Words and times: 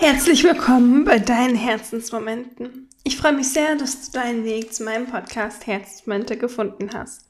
Herzlich 0.00 0.44
willkommen 0.44 1.04
bei 1.04 1.18
deinen 1.18 1.56
Herzensmomenten. 1.56 2.88
Ich 3.02 3.16
freue 3.16 3.32
mich 3.32 3.48
sehr, 3.48 3.74
dass 3.74 4.06
du 4.06 4.12
deinen 4.12 4.44
Weg 4.44 4.72
zu 4.72 4.84
meinem 4.84 5.08
Podcast 5.08 5.66
Herzensmomente 5.66 6.36
gefunden 6.36 6.90
hast. 6.94 7.22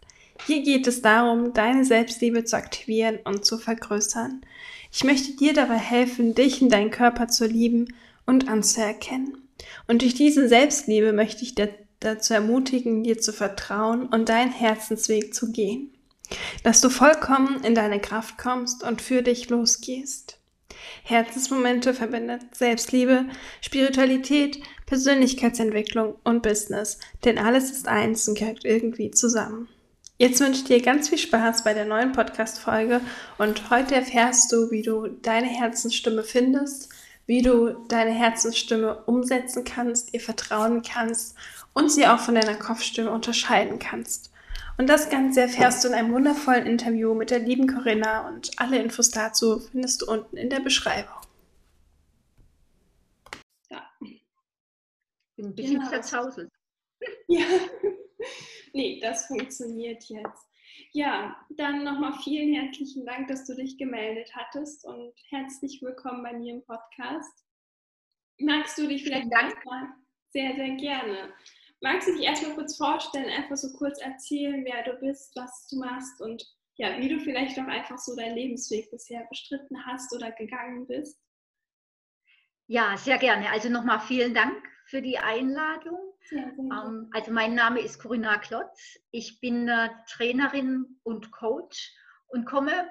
Hier 0.46 0.62
geht 0.62 0.86
es 0.86 1.00
darum, 1.00 1.54
deine 1.54 1.86
Selbstliebe 1.86 2.44
zu 2.44 2.56
aktivieren 2.58 3.20
und 3.24 3.46
zu 3.46 3.56
vergrößern. 3.56 4.42
Ich 4.92 5.02
möchte 5.02 5.34
dir 5.34 5.54
dabei 5.54 5.78
helfen, 5.78 6.34
dich 6.34 6.61
in 6.61 6.68
deinen 6.68 6.91
Körper 6.91 7.29
zu 7.29 7.46
lieben 7.46 7.95
und 8.27 8.50
anzuerkennen. 8.50 9.48
Und 9.87 10.03
durch 10.03 10.14
diese 10.14 10.46
Selbstliebe 10.46 11.14
möchte 11.14 11.45
ich 11.45 11.55
dir 11.55 11.71
dazu 12.00 12.35
ermutigen, 12.35 13.03
dir 13.03 13.19
zu 13.19 13.32
vertrauen 13.32 14.09
und 14.09 14.29
deinen 14.29 14.53
Herzensweg 14.53 15.35
zu 15.35 15.53
gehen. 15.53 15.95
Dass 16.64 16.82
du 16.82 16.91
vollkommen 16.91 17.64
in 17.64 17.75
deine 17.75 17.98
Kraft 17.98 18.37
kommst 18.37 18.85
und 18.85 19.00
für 19.00 19.23
dich 19.23 19.48
losgehst. 19.48 20.38
Herzensmomente 21.02 21.95
verbindet 21.95 22.43
Selbstliebe, 22.54 23.26
Spiritualität, 23.61 24.61
Persönlichkeitsentwicklung 24.86 26.17
und 26.25 26.43
Business, 26.43 26.99
denn 27.25 27.39
alles 27.39 27.71
ist 27.71 27.89
eins 27.89 28.29
und 28.29 28.39
gehört 28.39 28.64
irgendwie 28.64 29.11
zusammen. 29.11 29.68
Jetzt 30.21 30.40
wünsche 30.40 30.62
ich 30.62 30.64
dir 30.64 30.82
ganz 30.82 31.09
viel 31.09 31.18
Spaß 31.18 31.62
bei 31.62 31.75
der 31.75 31.85
neuen 31.85 32.11
Podcast-Folge 32.12 33.00
und 33.39 33.70
heute 33.70 33.95
erfährst 33.95 34.50
du, 34.50 34.70
wie 34.70 34.83
du 34.83 35.06
deine 35.06 35.47
Herzensstimme 35.47 36.25
findest, 36.25 36.89
wie 37.27 37.42
du 37.42 37.86
deine 37.89 38.11
Herzensstimme 38.11 39.05
umsetzen 39.05 39.62
kannst, 39.62 40.12
ihr 40.14 40.20
vertrauen 40.20 40.83
kannst 40.83 41.36
und 41.73 41.92
sie 41.92 42.06
auch 42.06 42.19
von 42.19 42.34
deiner 42.34 42.56
Kopfstimme 42.56 43.12
unterscheiden 43.12 43.78
kannst. 43.78 44.33
Und 44.78 44.87
das 44.87 45.11
Ganze 45.11 45.41
erfährst 45.41 45.83
du 45.83 45.89
in 45.89 45.95
einem 45.95 46.12
wundervollen 46.12 46.64
Interview 46.64 47.12
mit 47.12 47.31
der 47.31 47.41
lieben 47.41 47.67
Corinna 47.67 48.28
und 48.28 48.53
alle 48.59 48.81
Infos 48.81 49.11
dazu 49.11 49.59
findest 49.59 50.03
du 50.03 50.06
unten 50.06 50.37
in 50.37 50.51
der 50.51 50.61
Beschreibung. 50.61 51.17
Ja. 53.70 53.91
Bin 55.35 55.47
ein 55.47 55.55
bisschen 55.55 55.81
genau. 55.81 55.91
zerzauselt. 55.91 56.51
Ja. 57.29 57.45
nee, 58.73 58.98
das 59.01 59.27
funktioniert 59.27 60.03
jetzt. 60.05 60.48
Ja, 60.92 61.37
dann 61.51 61.85
nochmal 61.85 62.13
vielen 62.25 62.55
herzlichen 62.55 63.05
Dank, 63.05 63.29
dass 63.29 63.47
du 63.47 63.55
dich 63.55 63.79
gemeldet 63.79 64.31
hattest 64.35 64.85
und 64.85 65.13
herzlich 65.29 65.81
willkommen 65.83 66.23
bei 66.23 66.33
mir 66.33 66.55
im 66.55 66.65
Podcast. 66.65 67.45
Magst 68.41 68.79
du 68.79 68.89
dich 68.89 69.05
vielleicht 69.05 69.29
mal 69.65 69.89
sehr, 70.31 70.57
sehr 70.57 70.70
gerne 70.77 71.33
Magst 71.81 72.09
du 72.09 72.12
dich 72.12 72.25
erstmal 72.25 72.55
kurz 72.55 72.77
vorstellen, 72.77 73.31
einfach 73.31 73.57
so 73.57 73.73
kurz 73.77 74.01
erzählen, 74.01 74.65
wer 74.65 74.83
du 74.83 74.98
bist, 74.98 75.34
was 75.37 75.69
du 75.69 75.79
machst 75.79 76.20
und 76.20 76.45
ja, 76.77 76.97
wie 76.98 77.09
du 77.09 77.20
vielleicht 77.20 77.59
auch 77.59 77.67
einfach 77.67 77.98
so 77.98 78.15
deinen 78.15 78.37
Lebensweg 78.37 78.91
bisher 78.91 79.27
bestritten 79.29 79.85
hast 79.87 80.15
oder 80.15 80.31
gegangen 80.33 80.87
bist? 80.87 81.20
Ja, 82.69 82.97
sehr 82.97 83.19
gerne. 83.19 83.51
Also 83.51 83.69
nochmal 83.69 84.01
vielen 84.01 84.35
Dank 84.35 84.62
für 84.87 85.03
die 85.03 85.19
Einladung. 85.19 86.15
Ähm, 86.31 87.11
also 87.12 87.33
mein 87.33 87.55
Name 87.55 87.81
ist 87.81 88.01
Corinna 88.01 88.39
Klotz. 88.39 88.98
Ich 89.11 89.41
bin 89.41 89.69
äh, 89.69 89.89
Trainerin 90.09 91.01
und 91.03 91.33
Coach 91.33 91.92
und 92.27 92.45
komme, 92.45 92.89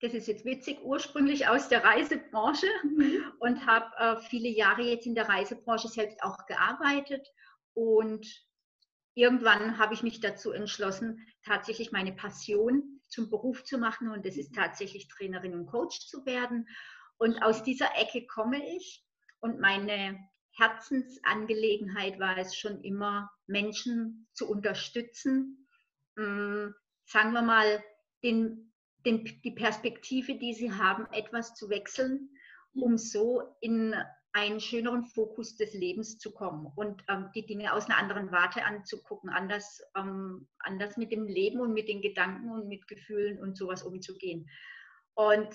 das 0.00 0.14
ist 0.14 0.26
jetzt 0.26 0.44
witzig, 0.44 0.80
ursprünglich 0.82 1.46
aus 1.46 1.68
der 1.68 1.84
Reisebranche 1.84 2.66
mhm. 2.82 3.32
und 3.38 3.66
habe 3.66 3.86
äh, 3.98 4.20
viele 4.22 4.48
Jahre 4.48 4.82
jetzt 4.82 5.06
in 5.06 5.14
der 5.14 5.28
Reisebranche 5.28 5.88
selbst 5.88 6.22
auch 6.22 6.46
gearbeitet 6.46 7.28
und 7.74 8.26
irgendwann 9.14 9.78
habe 9.78 9.94
ich 9.94 10.02
mich 10.02 10.20
dazu 10.20 10.52
entschlossen, 10.52 11.26
tatsächlich 11.44 11.92
meine 11.92 12.12
Passion 12.12 13.00
zum 13.08 13.28
Beruf 13.30 13.64
zu 13.64 13.78
machen. 13.78 14.08
Und 14.08 14.24
das 14.24 14.36
ist 14.36 14.54
tatsächlich 14.54 15.08
Trainerin 15.08 15.54
und 15.54 15.66
Coach 15.66 16.06
zu 16.06 16.24
werden. 16.24 16.68
Und 17.18 17.42
aus 17.42 17.62
dieser 17.62 17.96
Ecke 17.96 18.26
komme 18.26 18.58
ich. 18.76 19.04
Und 19.40 19.60
meine 19.60 20.18
Herzensangelegenheit 20.56 22.18
war 22.18 22.36
es 22.38 22.56
schon 22.56 22.82
immer, 22.82 23.30
Menschen 23.46 24.28
zu 24.32 24.48
unterstützen, 24.48 25.68
hm, 26.16 26.74
sagen 27.04 27.32
wir 27.32 27.42
mal, 27.42 27.82
den, 28.22 28.72
den, 29.04 29.24
die 29.42 29.52
Perspektive, 29.52 30.36
die 30.36 30.54
sie 30.54 30.72
haben, 30.72 31.06
etwas 31.12 31.54
zu 31.54 31.68
wechseln, 31.70 32.30
um 32.74 32.98
so 32.98 33.56
in 33.60 33.94
einen 34.32 34.60
schöneren 34.60 35.04
Fokus 35.04 35.56
des 35.56 35.74
Lebens 35.74 36.18
zu 36.18 36.32
kommen 36.32 36.72
und 36.76 37.02
ähm, 37.08 37.30
die 37.34 37.44
Dinge 37.46 37.72
aus 37.72 37.86
einer 37.86 37.98
anderen 37.98 38.30
Warte 38.30 38.64
anzugucken, 38.64 39.28
anders, 39.30 39.82
ähm, 39.96 40.48
anders 40.60 40.96
mit 40.96 41.10
dem 41.10 41.26
Leben 41.26 41.60
und 41.60 41.72
mit 41.72 41.88
den 41.88 42.00
Gedanken 42.00 42.50
und 42.50 42.68
mit 42.68 42.86
Gefühlen 42.86 43.40
und 43.40 43.56
sowas 43.56 43.82
umzugehen. 43.82 44.48
Und 45.14 45.48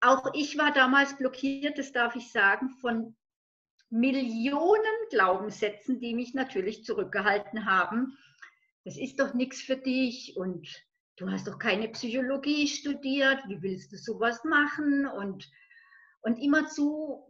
auch 0.00 0.32
ich 0.34 0.56
war 0.56 0.72
damals 0.72 1.16
blockiert, 1.16 1.78
das 1.78 1.92
darf 1.92 2.14
ich 2.14 2.30
sagen, 2.30 2.70
von 2.80 3.16
Millionen 3.90 5.08
Glaubenssätzen, 5.10 5.98
die 6.00 6.14
mich 6.14 6.32
natürlich 6.32 6.84
zurückgehalten 6.84 7.66
haben. 7.66 8.16
Das 8.84 8.96
ist 8.96 9.18
doch 9.18 9.34
nichts 9.34 9.60
für 9.60 9.76
dich 9.76 10.36
und 10.36 10.68
du 11.16 11.28
hast 11.28 11.48
doch 11.48 11.58
keine 11.58 11.88
Psychologie 11.88 12.68
studiert, 12.68 13.42
wie 13.48 13.60
willst 13.62 13.92
du 13.92 13.96
sowas 13.96 14.44
machen? 14.44 15.06
Und, 15.06 15.50
und 16.22 16.38
immerzu 16.38 17.26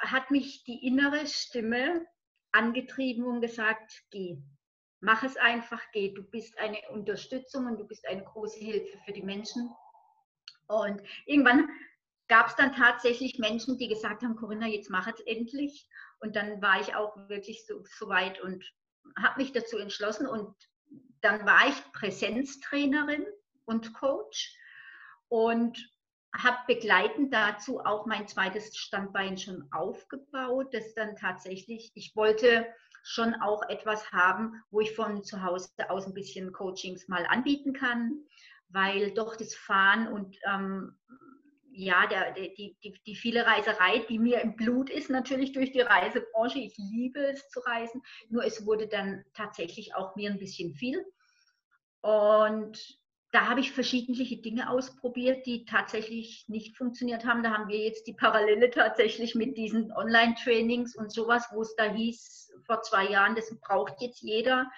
hat 0.00 0.30
mich 0.30 0.64
die 0.64 0.86
innere 0.86 1.26
Stimme 1.26 2.06
angetrieben 2.52 3.24
und 3.24 3.40
gesagt, 3.40 4.02
geh, 4.10 4.38
mach 5.00 5.22
es 5.22 5.36
einfach, 5.36 5.82
geh. 5.92 6.12
Du 6.12 6.22
bist 6.22 6.58
eine 6.58 6.78
Unterstützung 6.90 7.66
und 7.66 7.78
du 7.78 7.86
bist 7.86 8.06
eine 8.08 8.24
große 8.24 8.58
Hilfe 8.58 8.98
für 9.04 9.12
die 9.12 9.22
Menschen. 9.22 9.70
Und 10.68 11.00
irgendwann 11.26 11.68
gab 12.28 12.48
es 12.48 12.56
dann 12.56 12.74
tatsächlich 12.74 13.38
Menschen, 13.38 13.78
die 13.78 13.88
gesagt 13.88 14.22
haben, 14.22 14.36
Corinna, 14.36 14.66
jetzt 14.66 14.90
mach 14.90 15.06
es 15.06 15.20
endlich. 15.20 15.88
Und 16.20 16.34
dann 16.34 16.60
war 16.62 16.80
ich 16.80 16.94
auch 16.94 17.16
wirklich 17.28 17.66
so, 17.66 17.84
so 17.84 18.08
weit 18.08 18.40
und 18.40 18.64
habe 19.18 19.40
mich 19.40 19.52
dazu 19.52 19.78
entschlossen. 19.78 20.26
Und 20.26 20.54
dann 21.20 21.46
war 21.46 21.68
ich 21.68 21.92
Präsenztrainerin 21.92 23.26
und 23.64 23.92
Coach. 23.94 24.56
Und 25.28 25.78
habe 26.38 26.58
begleitend 26.66 27.32
dazu 27.32 27.80
auch 27.80 28.06
mein 28.06 28.28
zweites 28.28 28.76
Standbein 28.76 29.38
schon 29.38 29.68
aufgebaut, 29.72 30.72
das 30.72 30.94
dann 30.94 31.16
tatsächlich, 31.16 31.92
ich 31.94 32.14
wollte 32.14 32.66
schon 33.02 33.34
auch 33.34 33.62
etwas 33.68 34.10
haben, 34.12 34.62
wo 34.70 34.80
ich 34.80 34.94
von 34.94 35.22
zu 35.22 35.42
Hause 35.42 35.70
aus 35.88 36.06
ein 36.06 36.14
bisschen 36.14 36.52
Coachings 36.52 37.08
mal 37.08 37.24
anbieten 37.26 37.72
kann, 37.72 38.24
weil 38.68 39.12
doch 39.12 39.36
das 39.36 39.54
Fahren 39.54 40.08
und 40.08 40.36
ähm, 40.44 40.96
ja, 41.70 42.06
der, 42.06 42.32
die, 42.32 42.76
die, 42.82 42.98
die 43.06 43.14
viele 43.14 43.44
Reiserei, 43.44 43.98
die 44.08 44.18
mir 44.18 44.40
im 44.40 44.56
Blut 44.56 44.88
ist, 44.88 45.10
natürlich 45.10 45.52
durch 45.52 45.72
die 45.72 45.82
Reisebranche. 45.82 46.58
Ich 46.58 46.74
liebe 46.78 47.20
es 47.20 47.48
zu 47.50 47.60
reisen, 47.60 48.02
nur 48.30 48.44
es 48.44 48.64
wurde 48.64 48.88
dann 48.88 49.24
tatsächlich 49.34 49.94
auch 49.94 50.16
mir 50.16 50.30
ein 50.30 50.38
bisschen 50.38 50.74
viel. 50.74 51.04
Und 52.00 52.98
da 53.32 53.48
habe 53.48 53.60
ich 53.60 53.72
verschiedene 53.72 54.24
Dinge 54.24 54.70
ausprobiert, 54.70 55.46
die 55.46 55.64
tatsächlich 55.64 56.44
nicht 56.48 56.76
funktioniert 56.76 57.24
haben. 57.24 57.42
Da 57.42 57.52
haben 57.52 57.68
wir 57.68 57.78
jetzt 57.78 58.06
die 58.06 58.14
Parallele 58.14 58.70
tatsächlich 58.70 59.34
mit 59.34 59.56
diesen 59.56 59.92
Online-Trainings 59.92 60.96
und 60.96 61.12
sowas, 61.12 61.48
wo 61.52 61.62
es 61.62 61.74
da 61.76 61.84
hieß 61.92 62.52
vor 62.64 62.82
zwei 62.82 63.08
Jahren, 63.08 63.34
das 63.34 63.54
braucht 63.60 64.00
jetzt 64.00 64.22
jeder. 64.22 64.70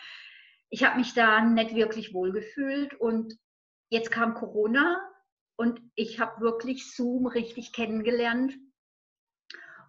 Ich 0.71 0.85
habe 0.85 0.99
mich 0.99 1.15
da 1.15 1.41
nicht 1.41 1.75
wirklich 1.75 2.15
wohlgefühlt 2.15 2.95
und 2.95 3.35
jetzt 3.91 4.11
kam 4.11 4.35
Corona 4.35 4.99
und 5.57 5.81
ich 5.95 6.19
habe 6.19 6.41
wirklich 6.41 6.95
Zoom 6.95 7.27
richtig 7.27 7.73
kennengelernt. 7.73 8.55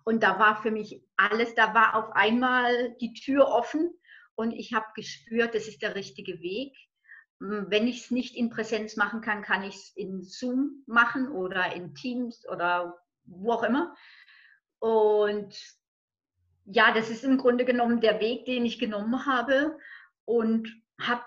Und 0.03 0.23
da 0.23 0.39
war 0.39 0.61
für 0.61 0.71
mich 0.71 1.03
alles, 1.17 1.55
da 1.55 1.73
war 1.73 1.95
auf 1.95 2.11
einmal 2.15 2.95
die 3.01 3.13
Tür 3.13 3.47
offen 3.47 3.91
und 4.35 4.51
ich 4.51 4.73
habe 4.73 4.87
gespürt, 4.95 5.53
das 5.53 5.67
ist 5.67 5.81
der 5.81 5.95
richtige 5.95 6.39
Weg 6.41 6.75
wenn 7.39 7.87
ich 7.87 8.03
es 8.03 8.11
nicht 8.11 8.35
in 8.35 8.49
Präsenz 8.49 8.97
machen 8.97 9.21
kann, 9.21 9.41
kann 9.41 9.63
ich 9.63 9.75
es 9.75 9.93
in 9.95 10.23
Zoom 10.23 10.83
machen 10.87 11.29
oder 11.29 11.73
in 11.73 11.95
Teams 11.95 12.47
oder 12.47 12.99
wo 13.23 13.53
auch 13.53 13.63
immer. 13.63 13.95
Und 14.79 15.55
ja, 16.65 16.91
das 16.93 17.09
ist 17.09 17.23
im 17.23 17.37
Grunde 17.37 17.65
genommen 17.65 18.01
der 18.01 18.19
Weg, 18.19 18.45
den 18.45 18.65
ich 18.65 18.77
genommen 18.77 19.25
habe 19.25 19.77
und 20.25 20.69
habe, 21.01 21.23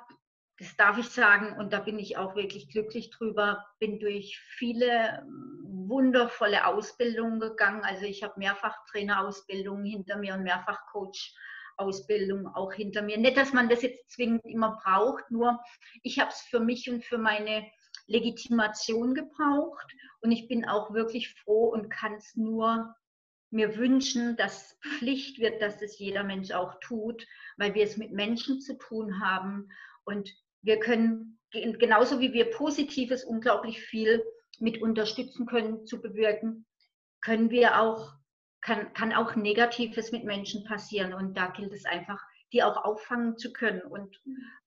das 0.59 0.76
darf 0.76 0.99
ich 0.99 1.09
sagen, 1.09 1.59
und 1.59 1.73
da 1.73 1.81
bin 1.81 1.99
ich 1.99 2.17
auch 2.17 2.37
wirklich 2.37 2.69
glücklich 2.69 3.11
drüber, 3.11 3.65
bin 3.81 3.99
durch 3.99 4.38
viele 4.38 5.26
wundervolle 5.65 6.67
Ausbildungen 6.67 7.41
gegangen. 7.41 7.82
Also 7.85 8.05
ich 8.05 8.23
habe 8.23 8.38
mehrfach 8.38 8.76
Trainerausbildungen 8.91 9.85
hinter 9.85 10.17
mir 10.17 10.35
und 10.35 10.43
mehrfach 10.43 10.87
Coach 10.93 11.35
Ausbildung 11.82 12.46
auch 12.46 12.73
hinter 12.73 13.02
mir. 13.02 13.19
Nicht, 13.19 13.37
dass 13.37 13.52
man 13.52 13.69
das 13.69 13.82
jetzt 13.82 14.11
zwingend 14.11 14.44
immer 14.44 14.79
braucht, 14.82 15.31
nur 15.31 15.61
ich 16.02 16.19
habe 16.19 16.31
es 16.31 16.40
für 16.40 16.61
mich 16.61 16.90
und 16.90 17.05
für 17.05 17.19
meine 17.19 17.67
Legitimation 18.06 19.14
gebraucht 19.14 19.93
und 20.20 20.32
ich 20.32 20.49
bin 20.49 20.64
auch 20.64 20.93
wirklich 20.93 21.34
froh 21.34 21.69
und 21.69 21.90
kann 21.90 22.14
es 22.14 22.37
nur 22.37 22.94
mir 23.50 23.76
wünschen, 23.76 24.37
dass 24.37 24.79
Pflicht 24.82 25.38
wird, 25.38 25.61
dass 25.61 25.82
es 25.82 25.99
jeder 25.99 26.25
Mensch 26.25 26.52
auch 26.52 26.81
tut, 26.81 27.26
weil 27.58 27.75
wir 27.75 27.84
es 27.84 27.96
mit 27.96 28.12
Menschen 28.12 28.61
zu 28.61 28.79
tun 28.79 29.20
haben 29.20 29.69
und 30.05 30.32
wir 30.62 30.79
können 30.81 31.38
genauso 31.50 32.20
wie 32.20 32.32
wir 32.32 32.50
Positives 32.50 33.25
unglaublich 33.25 33.81
viel 33.82 34.25
mit 34.58 34.81
unterstützen 34.81 35.44
können 35.46 35.87
zu 35.87 36.00
bewirken, 36.00 36.67
können 37.20 37.50
wir 37.50 37.79
auch 37.81 38.14
kann, 38.62 38.93
kann 38.94 39.12
auch 39.12 39.35
Negatives 39.35 40.12
mit 40.12 40.25
Menschen 40.25 40.64
passieren. 40.64 41.12
Und 41.12 41.37
da 41.37 41.49
gilt 41.49 41.73
es 41.73 41.85
einfach, 41.85 42.23
die 42.53 42.62
auch 42.62 42.85
auffangen 42.85 43.37
zu 43.37 43.53
können 43.53 43.82
und 43.82 44.20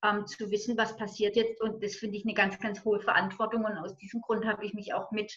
ähm, 0.03 0.27
zu 0.27 0.51
wissen, 0.51 0.77
was 0.77 0.97
passiert 0.97 1.35
jetzt. 1.35 1.61
Und 1.61 1.83
das 1.83 1.95
finde 1.95 2.17
ich 2.17 2.25
eine 2.25 2.33
ganz, 2.33 2.59
ganz 2.59 2.83
hohe 2.83 2.99
Verantwortung. 2.99 3.63
Und 3.63 3.77
aus 3.77 3.95
diesem 3.95 4.21
Grund 4.21 4.45
habe 4.45 4.65
ich 4.65 4.73
mich 4.73 4.93
auch 4.93 5.11
mit, 5.11 5.33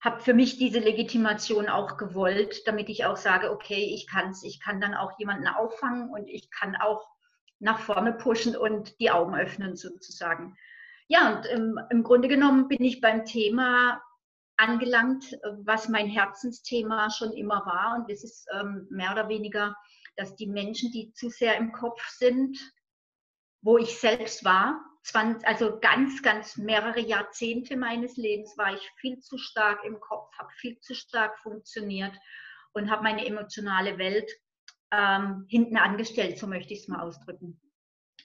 habe 0.00 0.20
für 0.20 0.34
mich 0.34 0.58
diese 0.58 0.80
Legitimation 0.80 1.68
auch 1.68 1.96
gewollt, 1.96 2.66
damit 2.66 2.88
ich 2.88 3.04
auch 3.04 3.16
sage, 3.16 3.50
okay, 3.50 3.92
ich 3.94 4.06
kann 4.06 4.30
es, 4.30 4.42
ich 4.42 4.60
kann 4.60 4.80
dann 4.80 4.94
auch 4.94 5.18
jemanden 5.18 5.46
auffangen 5.46 6.10
und 6.10 6.28
ich 6.28 6.50
kann 6.50 6.74
auch 6.76 7.06
nach 7.58 7.78
vorne 7.78 8.12
pushen 8.12 8.56
und 8.56 8.98
die 9.00 9.10
Augen 9.10 9.34
öffnen 9.34 9.76
sozusagen. 9.76 10.56
Ja, 11.08 11.36
und 11.36 11.46
im, 11.46 11.80
im 11.90 12.02
Grunde 12.02 12.28
genommen 12.28 12.68
bin 12.68 12.82
ich 12.82 13.00
beim 13.00 13.24
Thema 13.24 14.02
angelangt, 14.56 15.38
was 15.64 15.88
mein 15.88 16.08
Herzensthema 16.08 17.10
schon 17.10 17.32
immer 17.32 17.64
war. 17.66 17.96
Und 17.96 18.10
das 18.10 18.24
ist 18.24 18.46
ähm, 18.52 18.86
mehr 18.90 19.12
oder 19.12 19.28
weniger, 19.28 19.76
dass 20.16 20.34
die 20.36 20.46
Menschen, 20.46 20.90
die 20.92 21.12
zu 21.12 21.28
sehr 21.28 21.56
im 21.56 21.72
Kopf 21.72 22.00
sind, 22.08 22.58
wo 23.62 23.78
ich 23.78 23.98
selbst 23.98 24.44
war, 24.44 24.80
20, 25.04 25.46
also 25.46 25.78
ganz, 25.80 26.22
ganz 26.22 26.56
mehrere 26.56 27.00
Jahrzehnte 27.00 27.76
meines 27.76 28.16
Lebens 28.16 28.56
war 28.58 28.74
ich 28.74 28.90
viel 28.96 29.20
zu 29.20 29.38
stark 29.38 29.84
im 29.84 30.00
Kopf, 30.00 30.32
habe 30.36 30.50
viel 30.56 30.78
zu 30.80 30.94
stark 30.94 31.38
funktioniert 31.40 32.12
und 32.72 32.90
habe 32.90 33.04
meine 33.04 33.24
emotionale 33.24 33.98
Welt 33.98 34.30
ähm, 34.90 35.46
hinten 35.48 35.76
angestellt, 35.76 36.38
so 36.38 36.46
möchte 36.46 36.72
ich 36.72 36.80
es 36.80 36.88
mal 36.88 37.00
ausdrücken. 37.00 37.60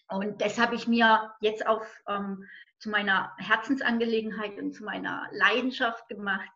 Und 0.09 0.41
das 0.41 0.59
habe 0.59 0.75
ich 0.75 0.87
mir 0.87 1.33
jetzt 1.39 1.65
auf 1.67 1.85
ähm, 2.07 2.47
zu 2.81 2.89
meiner 2.89 3.31
Herzensangelegenheit 3.37 4.57
und 4.57 4.73
zu 4.73 4.83
meiner 4.83 5.29
Leidenschaft 5.31 6.07
gemacht, 6.07 6.49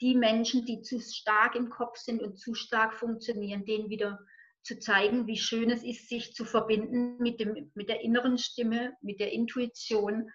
die 0.00 0.14
Menschen, 0.14 0.64
die 0.64 0.82
zu 0.82 1.00
stark 1.00 1.56
im 1.56 1.68
Kopf 1.68 1.98
sind 1.98 2.22
und 2.22 2.38
zu 2.38 2.54
stark 2.54 2.94
funktionieren, 2.94 3.64
denen 3.64 3.90
wieder 3.90 4.20
zu 4.62 4.78
zeigen, 4.78 5.26
wie 5.26 5.36
schön 5.36 5.70
es 5.70 5.82
ist, 5.82 6.08
sich 6.08 6.32
zu 6.32 6.44
verbinden 6.44 7.18
mit, 7.18 7.40
dem, 7.40 7.70
mit 7.74 7.88
der 7.88 8.00
inneren 8.02 8.38
Stimme, 8.38 8.94
mit 9.02 9.20
der 9.20 9.32
Intuition 9.32 10.30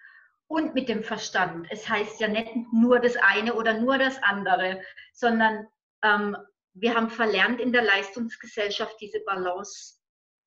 und 0.46 0.74
mit 0.74 0.88
dem 0.88 1.02
Verstand. 1.02 1.66
Es 1.70 1.88
heißt 1.88 2.20
ja 2.20 2.28
nicht 2.28 2.52
nur 2.72 3.00
das 3.00 3.16
eine 3.16 3.54
oder 3.54 3.80
nur 3.80 3.98
das 3.98 4.22
andere, 4.22 4.82
sondern 5.14 5.66
ähm, 6.02 6.36
wir 6.74 6.94
haben 6.94 7.10
verlernt, 7.10 7.60
in 7.60 7.72
der 7.72 7.82
Leistungsgesellschaft 7.82 8.96
diese 9.00 9.20
Balance 9.20 9.98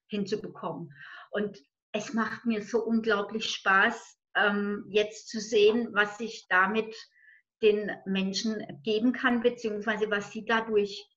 hinzubekommen. 0.07 0.93
Und 1.31 1.57
es 1.91 2.13
macht 2.13 2.45
mir 2.45 2.61
so 2.63 2.83
unglaublich 2.83 3.49
Spaß, 3.49 4.17
ähm, 4.35 4.85
jetzt 4.89 5.29
zu 5.29 5.39
sehen, 5.39 5.89
was 5.93 6.17
sich 6.17 6.47
damit 6.49 6.95
den 7.61 7.91
Menschen 8.05 8.81
geben 8.83 9.13
kann, 9.13 9.41
beziehungsweise 9.41 10.09
was 10.11 10.31
sie 10.31 10.45
dadurch 10.45 11.07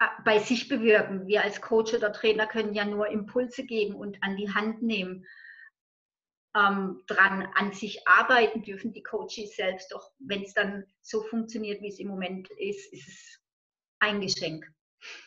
äh, 0.00 0.06
bei 0.24 0.38
sich 0.38 0.68
bewirken. 0.68 1.26
Wir 1.26 1.42
als 1.42 1.60
Coach 1.60 1.94
oder 1.94 2.12
Trainer 2.12 2.46
können 2.46 2.74
ja 2.74 2.84
nur 2.84 3.08
Impulse 3.08 3.64
geben 3.64 3.94
und 3.94 4.22
an 4.22 4.36
die 4.36 4.52
Hand 4.52 4.82
nehmen. 4.82 5.24
Ähm, 6.56 7.02
dran 7.06 7.46
an 7.54 7.72
sich 7.72 8.08
arbeiten 8.08 8.62
dürfen 8.62 8.92
die 8.92 9.02
Coaches 9.02 9.54
selbst. 9.54 9.92
Doch 9.92 10.10
wenn 10.18 10.42
es 10.42 10.54
dann 10.54 10.84
so 11.02 11.22
funktioniert, 11.22 11.82
wie 11.82 11.88
es 11.88 11.98
im 11.98 12.08
Moment 12.08 12.50
ist, 12.50 12.92
ist 12.92 13.08
es 13.08 13.40
ein 14.00 14.20
Geschenk. 14.20 14.66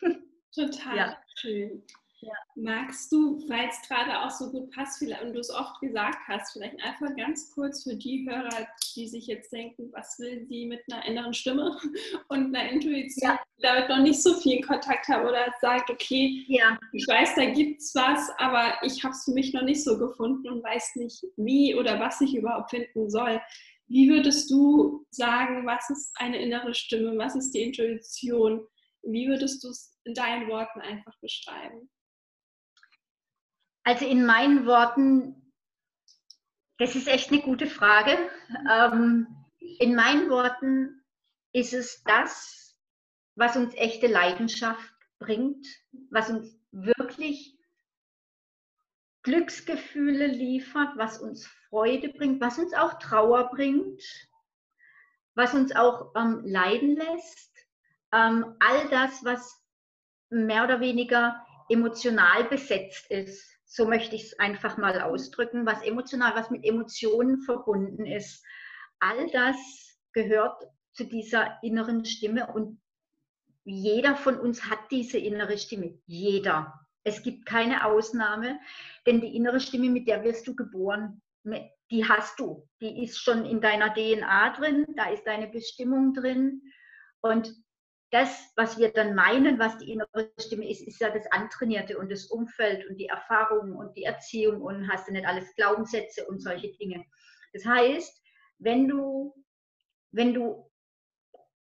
Total 0.54 0.96
ja. 0.96 1.22
schön. 1.36 1.86
Ja. 2.22 2.34
Magst 2.54 3.10
du, 3.10 3.42
weil 3.48 3.68
es 3.68 3.88
gerade 3.88 4.20
auch 4.20 4.30
so 4.30 4.50
gut 4.50 4.70
passt 4.70 5.02
und 5.02 5.32
du 5.32 5.40
es 5.40 5.50
oft 5.50 5.80
gesagt 5.80 6.18
hast, 6.28 6.52
vielleicht 6.52 6.80
einfach 6.80 7.16
ganz 7.16 7.50
kurz 7.52 7.82
für 7.82 7.96
die 7.96 8.28
Hörer, 8.28 8.68
die 8.94 9.08
sich 9.08 9.26
jetzt 9.26 9.52
denken, 9.52 9.90
was 9.92 10.20
will 10.20 10.46
sie 10.46 10.66
mit 10.66 10.80
einer 10.90 11.04
inneren 11.04 11.34
Stimme 11.34 11.76
und 12.28 12.54
einer 12.54 12.70
Intuition, 12.70 13.32
ja. 13.32 13.40
damit 13.58 13.88
noch 13.88 13.98
nicht 13.98 14.22
so 14.22 14.34
viel 14.34 14.60
Kontakt 14.60 15.08
haben 15.08 15.26
oder 15.26 15.52
sagt, 15.60 15.90
okay, 15.90 16.44
ja. 16.46 16.78
ich 16.92 17.06
weiß, 17.08 17.34
da 17.34 17.46
gibt 17.46 17.80
es 17.80 17.92
was, 17.96 18.30
aber 18.38 18.74
ich 18.82 19.02
habe 19.02 19.14
es 19.14 19.24
für 19.24 19.32
mich 19.32 19.52
noch 19.52 19.62
nicht 19.62 19.82
so 19.82 19.98
gefunden 19.98 20.48
und 20.48 20.62
weiß 20.62 20.96
nicht, 20.96 21.24
wie 21.36 21.74
oder 21.74 21.98
was 21.98 22.20
ich 22.20 22.36
überhaupt 22.36 22.70
finden 22.70 23.10
soll. 23.10 23.40
Wie 23.88 24.08
würdest 24.08 24.48
du 24.48 25.04
sagen, 25.10 25.66
was 25.66 25.90
ist 25.90 26.12
eine 26.16 26.40
innere 26.40 26.72
Stimme, 26.72 27.18
was 27.18 27.34
ist 27.34 27.50
die 27.50 27.62
Intuition? 27.62 28.64
Wie 29.02 29.26
würdest 29.26 29.64
du 29.64 29.70
es 29.70 29.98
in 30.04 30.14
deinen 30.14 30.48
Worten 30.48 30.80
einfach 30.80 31.18
beschreiben? 31.20 31.90
Also 33.84 34.06
in 34.06 34.24
meinen 34.24 34.64
Worten, 34.66 35.52
das 36.78 36.94
ist 36.94 37.08
echt 37.08 37.32
eine 37.32 37.42
gute 37.42 37.66
Frage. 37.66 38.16
Ähm, 38.70 39.26
in 39.78 39.94
meinen 39.94 40.30
Worten 40.30 41.02
ist 41.52 41.72
es 41.72 42.02
das, 42.04 42.78
was 43.34 43.56
uns 43.56 43.74
echte 43.74 44.06
Leidenschaft 44.06 44.94
bringt, 45.18 45.66
was 46.10 46.30
uns 46.30 46.56
wirklich 46.70 47.58
Glücksgefühle 49.22 50.26
liefert, 50.26 50.96
was 50.96 51.18
uns 51.18 51.46
Freude 51.68 52.08
bringt, 52.08 52.40
was 52.40 52.58
uns 52.58 52.74
auch 52.74 52.98
Trauer 52.98 53.50
bringt, 53.50 54.02
was 55.34 55.54
uns 55.54 55.74
auch 55.74 56.12
ähm, 56.16 56.42
leiden 56.44 56.96
lässt. 56.96 57.50
Ähm, 58.12 58.56
all 58.60 58.88
das, 58.90 59.24
was 59.24 59.60
mehr 60.30 60.64
oder 60.64 60.80
weniger 60.80 61.44
emotional 61.68 62.44
besetzt 62.44 63.10
ist 63.10 63.51
so 63.74 63.86
möchte 63.86 64.14
ich 64.14 64.24
es 64.24 64.38
einfach 64.38 64.76
mal 64.76 65.00
ausdrücken, 65.00 65.64
was 65.64 65.80
emotional, 65.82 66.34
was 66.34 66.50
mit 66.50 66.62
Emotionen 66.62 67.40
verbunden 67.40 68.04
ist. 68.04 68.44
All 69.00 69.30
das 69.30 69.56
gehört 70.12 70.62
zu 70.92 71.04
dieser 71.04 71.58
inneren 71.62 72.04
Stimme 72.04 72.52
und 72.52 72.78
jeder 73.64 74.14
von 74.14 74.38
uns 74.38 74.68
hat 74.68 74.90
diese 74.90 75.16
innere 75.16 75.56
Stimme. 75.56 75.98
Jeder. 76.04 76.86
Es 77.02 77.22
gibt 77.22 77.46
keine 77.46 77.86
Ausnahme, 77.86 78.60
denn 79.06 79.22
die 79.22 79.34
innere 79.34 79.58
Stimme, 79.58 79.88
mit 79.88 80.06
der 80.06 80.22
wirst 80.22 80.46
du 80.46 80.54
geboren, 80.54 81.22
die 81.90 82.06
hast 82.06 82.38
du. 82.40 82.68
Die 82.82 83.02
ist 83.02 83.18
schon 83.18 83.46
in 83.46 83.62
deiner 83.62 83.94
DNA 83.94 84.50
drin, 84.50 84.84
da 84.96 85.08
ist 85.08 85.24
deine 85.24 85.48
Bestimmung 85.48 86.12
drin. 86.12 86.60
Und 87.22 87.54
das, 88.12 88.52
was 88.56 88.78
wir 88.78 88.92
dann 88.92 89.14
meinen, 89.14 89.58
was 89.58 89.78
die 89.78 89.90
innere 89.90 90.30
Stimme 90.38 90.70
ist, 90.70 90.82
ist 90.82 91.00
ja 91.00 91.08
das 91.08 91.26
Antrainierte 91.32 91.96
und 91.96 92.12
das 92.12 92.26
Umfeld 92.26 92.86
und 92.88 92.98
die 92.98 93.06
Erfahrung 93.06 93.74
und 93.74 93.96
die 93.96 94.04
Erziehung 94.04 94.60
und 94.60 94.86
hast 94.92 95.08
du 95.08 95.12
nicht 95.12 95.26
alles 95.26 95.54
Glaubenssätze 95.56 96.26
und 96.26 96.40
solche 96.40 96.72
Dinge. 96.76 97.06
Das 97.54 97.64
heißt, 97.64 98.22
wenn 98.58 98.86
du, 98.86 99.34
wenn 100.10 100.34
du 100.34 100.70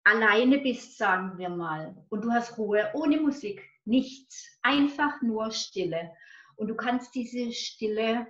alleine 0.03 0.57
bist, 0.57 0.97
sagen 0.97 1.37
wir 1.37 1.49
mal, 1.49 1.95
und 2.09 2.25
du 2.25 2.31
hast 2.31 2.57
Ruhe, 2.57 2.89
ohne 2.95 3.17
Musik, 3.21 3.63
nichts, 3.85 4.57
einfach 4.63 5.21
nur 5.21 5.51
Stille. 5.51 6.11
Und 6.55 6.67
du 6.67 6.75
kannst 6.75 7.13
diese 7.13 7.51
Stille 7.51 8.25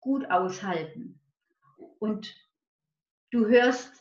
gut 0.00 0.24
aushalten. 0.30 1.20
Und 1.98 2.34
du 3.30 3.46
hörst 3.46 3.92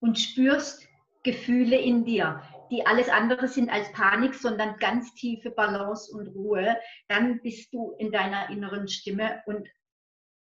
und 0.00 0.18
spürst 0.18 0.88
Gefühle 1.22 1.76
in 1.76 2.04
dir 2.04 2.42
die 2.72 2.86
alles 2.86 3.10
andere 3.10 3.48
sind 3.48 3.70
als 3.70 3.92
Panik, 3.92 4.34
sondern 4.34 4.78
ganz 4.78 5.12
tiefe 5.12 5.50
Balance 5.50 6.10
und 6.10 6.28
Ruhe, 6.28 6.78
dann 7.06 7.42
bist 7.42 7.72
du 7.74 7.92
in 7.98 8.10
deiner 8.10 8.48
inneren 8.48 8.88
Stimme 8.88 9.42
und 9.44 9.68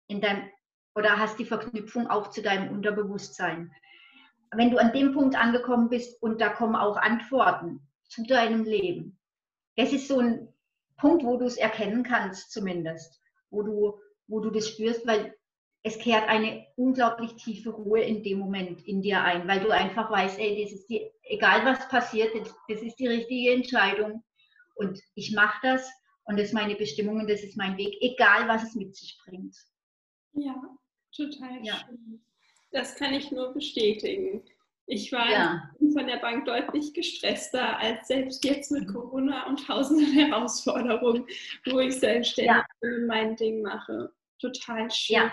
in 0.08 0.22
deinem 0.22 0.50
oder 0.94 1.18
hast 1.18 1.38
die 1.38 1.44
Verknüpfung 1.44 2.06
auch 2.06 2.30
zu 2.30 2.40
deinem 2.40 2.70
Unterbewusstsein. 2.70 3.70
Wenn 4.50 4.70
du 4.70 4.78
an 4.78 4.94
dem 4.94 5.12
Punkt 5.12 5.36
angekommen 5.36 5.90
bist 5.90 6.22
und 6.22 6.40
da 6.40 6.48
kommen 6.48 6.74
auch 6.74 6.96
Antworten 6.96 7.86
zu 8.04 8.22
deinem 8.22 8.64
Leben, 8.64 9.18
das 9.76 9.92
ist 9.92 10.08
so 10.08 10.18
ein 10.18 10.48
Punkt, 10.96 11.22
wo 11.22 11.36
du 11.36 11.44
es 11.44 11.58
erkennen 11.58 12.02
kannst 12.02 12.50
zumindest, 12.50 13.20
wo 13.50 13.62
du, 13.62 14.00
wo 14.26 14.40
du 14.40 14.48
das 14.48 14.68
spürst, 14.68 15.06
weil 15.06 15.35
es 15.86 16.00
kehrt 16.00 16.28
eine 16.28 16.66
unglaublich 16.74 17.36
tiefe 17.36 17.70
Ruhe 17.70 18.00
in 18.00 18.24
dem 18.24 18.40
Moment 18.40 18.84
in 18.88 19.02
dir 19.02 19.22
ein, 19.22 19.46
weil 19.46 19.60
du 19.60 19.70
einfach 19.70 20.10
weißt, 20.10 20.36
ey, 20.40 20.60
das 20.60 20.72
ist 20.72 20.88
die, 20.88 21.08
egal 21.22 21.64
was 21.64 21.88
passiert, 21.88 22.34
das, 22.34 22.52
das 22.68 22.82
ist 22.82 22.96
die 22.96 23.06
richtige 23.06 23.54
Entscheidung 23.54 24.24
und 24.74 25.00
ich 25.14 25.32
mache 25.32 25.58
das 25.62 25.88
und 26.24 26.40
das 26.40 26.46
ist 26.48 26.54
meine 26.54 26.74
Bestimmung 26.74 27.20
und 27.20 27.30
das 27.30 27.40
ist 27.44 27.56
mein 27.56 27.76
Weg, 27.76 27.96
egal 28.00 28.48
was 28.48 28.64
es 28.64 28.74
mit 28.74 28.96
sich 28.96 29.16
bringt. 29.24 29.56
Ja, 30.32 30.60
total 31.14 31.64
ja. 31.64 31.76
schön. 31.76 32.20
Das 32.72 32.96
kann 32.96 33.14
ich 33.14 33.30
nur 33.30 33.54
bestätigen. 33.54 34.42
Ich 34.86 35.12
war 35.12 35.30
ja. 35.30 35.70
von 35.92 36.08
der 36.08 36.18
Bank 36.18 36.46
deutlich 36.46 36.94
gestresster 36.94 37.78
als 37.78 38.08
selbst 38.08 38.44
jetzt 38.44 38.72
mit 38.72 38.88
Corona 38.88 39.46
und 39.46 39.64
tausenden 39.64 40.12
Herausforderungen, 40.14 41.26
wo 41.66 41.78
ich 41.78 41.94
selbstständig 41.94 42.56
ja. 42.56 42.88
mein 43.06 43.36
Ding 43.36 43.62
mache. 43.62 44.12
Total 44.40 44.90
schön. 44.90 45.16
Ja. 45.16 45.32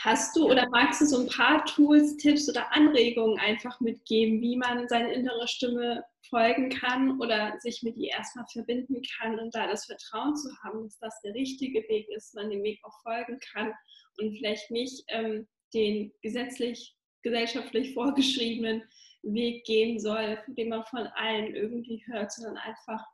Hast 0.00 0.36
du 0.36 0.50
oder 0.50 0.68
magst 0.68 1.00
du 1.00 1.06
so 1.06 1.20
ein 1.20 1.28
paar 1.28 1.64
Tools, 1.64 2.16
Tipps 2.18 2.48
oder 2.48 2.70
Anregungen 2.72 3.38
einfach 3.38 3.80
mitgeben, 3.80 4.40
wie 4.42 4.56
man 4.56 4.86
seine 4.88 5.12
innere 5.12 5.48
Stimme 5.48 6.04
folgen 6.28 6.68
kann 6.68 7.20
oder 7.20 7.58
sich 7.60 7.82
mit 7.82 7.96
ihr 7.96 8.10
erstmal 8.10 8.46
verbinden 8.52 9.00
kann 9.18 9.38
und 9.38 9.54
da 9.54 9.66
das 9.66 9.86
Vertrauen 9.86 10.36
zu 10.36 10.50
haben, 10.62 10.82
dass 10.84 10.98
das 10.98 11.20
der 11.22 11.34
richtige 11.34 11.80
Weg 11.88 12.08
ist, 12.10 12.34
man 12.34 12.50
dem 12.50 12.62
Weg 12.62 12.78
auch 12.84 13.00
folgen 13.02 13.38
kann 13.52 13.72
und 14.18 14.36
vielleicht 14.36 14.70
nicht 14.70 15.04
ähm, 15.08 15.46
den 15.72 16.12
gesetzlich, 16.22 16.94
gesellschaftlich 17.22 17.94
vorgeschriebenen 17.94 18.82
Weg 19.22 19.64
gehen 19.64 19.98
soll, 19.98 20.38
den 20.46 20.68
man 20.68 20.84
von 20.84 21.06
allen 21.14 21.54
irgendwie 21.54 22.04
hört, 22.06 22.32
sondern 22.32 22.58
einfach 22.58 23.04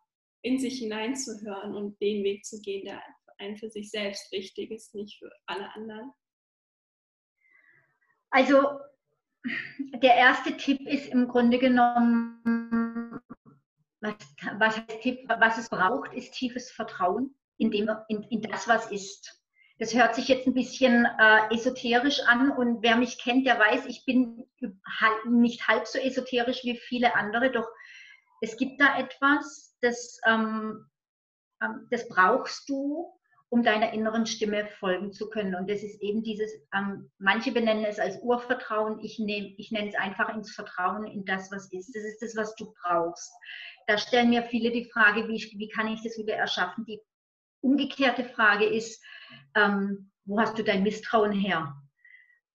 in 0.43 0.59
sich 0.59 0.79
hineinzuhören 0.81 1.75
und 1.75 2.01
den 2.01 2.25
Weg 2.25 2.45
zu 2.45 2.61
gehen, 2.61 2.85
der 2.85 3.01
einen 3.39 3.57
für 3.57 3.71
sich 3.71 3.91
selbst 3.91 4.31
wichtig 4.33 4.71
ist, 4.71 4.95
nicht 4.95 5.19
für 5.19 5.31
alle 5.47 5.73
anderen? 5.75 6.13
Also 8.33 8.81
der 10.03 10.15
erste 10.15 10.57
Tipp 10.57 10.81
ist 10.89 11.09
im 11.09 11.29
Grunde 11.29 11.59
genommen, 11.59 13.21
was, 14.01 14.15
was, 14.59 14.87
Tipp, 15.03 15.29
was 15.29 15.59
es 15.59 15.69
braucht, 15.69 16.13
ist 16.15 16.33
tiefes 16.33 16.71
Vertrauen 16.71 17.37
in, 17.59 17.71
dem, 17.71 17.91
in, 18.09 18.23
in 18.25 18.43
das, 18.43 18.67
was 18.67 18.91
ist. 18.91 19.39
Das 19.79 19.95
hört 19.95 20.15
sich 20.15 20.29
jetzt 20.29 20.47
ein 20.47 20.55
bisschen 20.55 21.07
äh, 21.19 21.55
esoterisch 21.55 22.21
an 22.27 22.51
und 22.51 22.83
wer 22.83 22.97
mich 22.97 23.19
kennt, 23.19 23.47
der 23.47 23.59
weiß, 23.59 23.87
ich 23.87 24.05
bin 24.07 24.45
nicht 25.29 25.69
halb 25.69 25.87
so 25.87 25.99
esoterisch 25.99 26.65
wie 26.65 26.77
viele 26.77 27.15
andere, 27.15 27.51
doch 27.51 27.69
es 28.41 28.57
gibt 28.57 28.81
da 28.81 28.99
etwas, 28.99 29.77
das, 29.83 30.19
ähm, 30.27 30.87
ähm, 31.63 31.87
das 31.91 32.09
brauchst 32.09 32.69
du, 32.69 33.13
um 33.53 33.63
deiner 33.63 33.93
inneren 33.93 34.25
Stimme 34.25 34.67
folgen 34.81 35.13
zu 35.13 35.29
können. 35.29 35.55
Und 35.55 35.69
das 35.69 35.83
ist 35.83 36.01
eben 36.01 36.23
dieses, 36.23 36.51
ähm, 36.75 37.11
manche 37.19 37.53
benennen 37.53 37.85
es 37.85 37.99
als 37.99 38.19
Urvertrauen, 38.23 38.99
ich, 39.01 39.19
nehm, 39.19 39.55
ich 39.59 39.71
nenne 39.71 39.91
es 39.91 39.95
einfach 39.95 40.35
ins 40.35 40.55
Vertrauen 40.55 41.05
in 41.05 41.27
das, 41.27 41.53
was 41.53 41.71
ist. 41.71 41.95
Das 41.95 42.03
ist 42.03 42.23
das, 42.23 42.35
was 42.35 42.55
du 42.55 42.73
brauchst. 42.83 43.31
Da 43.87 43.99
stellen 43.99 44.31
mir 44.31 44.43
viele 44.45 44.71
die 44.71 44.87
Frage, 44.87 45.29
wie, 45.29 45.37
wie 45.59 45.69
kann 45.69 45.87
ich 45.89 46.03
das 46.03 46.17
wieder 46.17 46.35
erschaffen? 46.35 46.87
Die 46.87 46.99
umgekehrte 47.61 48.25
Frage 48.25 48.65
ist, 48.65 49.05
ähm, 49.55 50.11
wo 50.25 50.41
hast 50.41 50.59
du 50.59 50.65
dein 50.65 50.83
Misstrauen 50.83 51.33
her? 51.33 51.75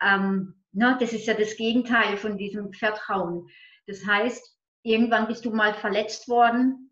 Ähm, 0.02 0.64
ne, 0.72 0.98
das 1.00 1.14
ist 1.14 1.28
ja 1.28 1.36
das 1.36 1.58
Gegenteil 1.58 2.18
von 2.18 2.40
diesem 2.40 2.74
Vertrauen. 2.74 3.48
Das 3.86 4.04
heißt, 4.04 4.58
irgendwann 4.82 5.28
bist 5.28 5.46
du 5.46 5.52
mal 5.52 5.76
verletzt 5.76 6.28
worden 6.28 6.90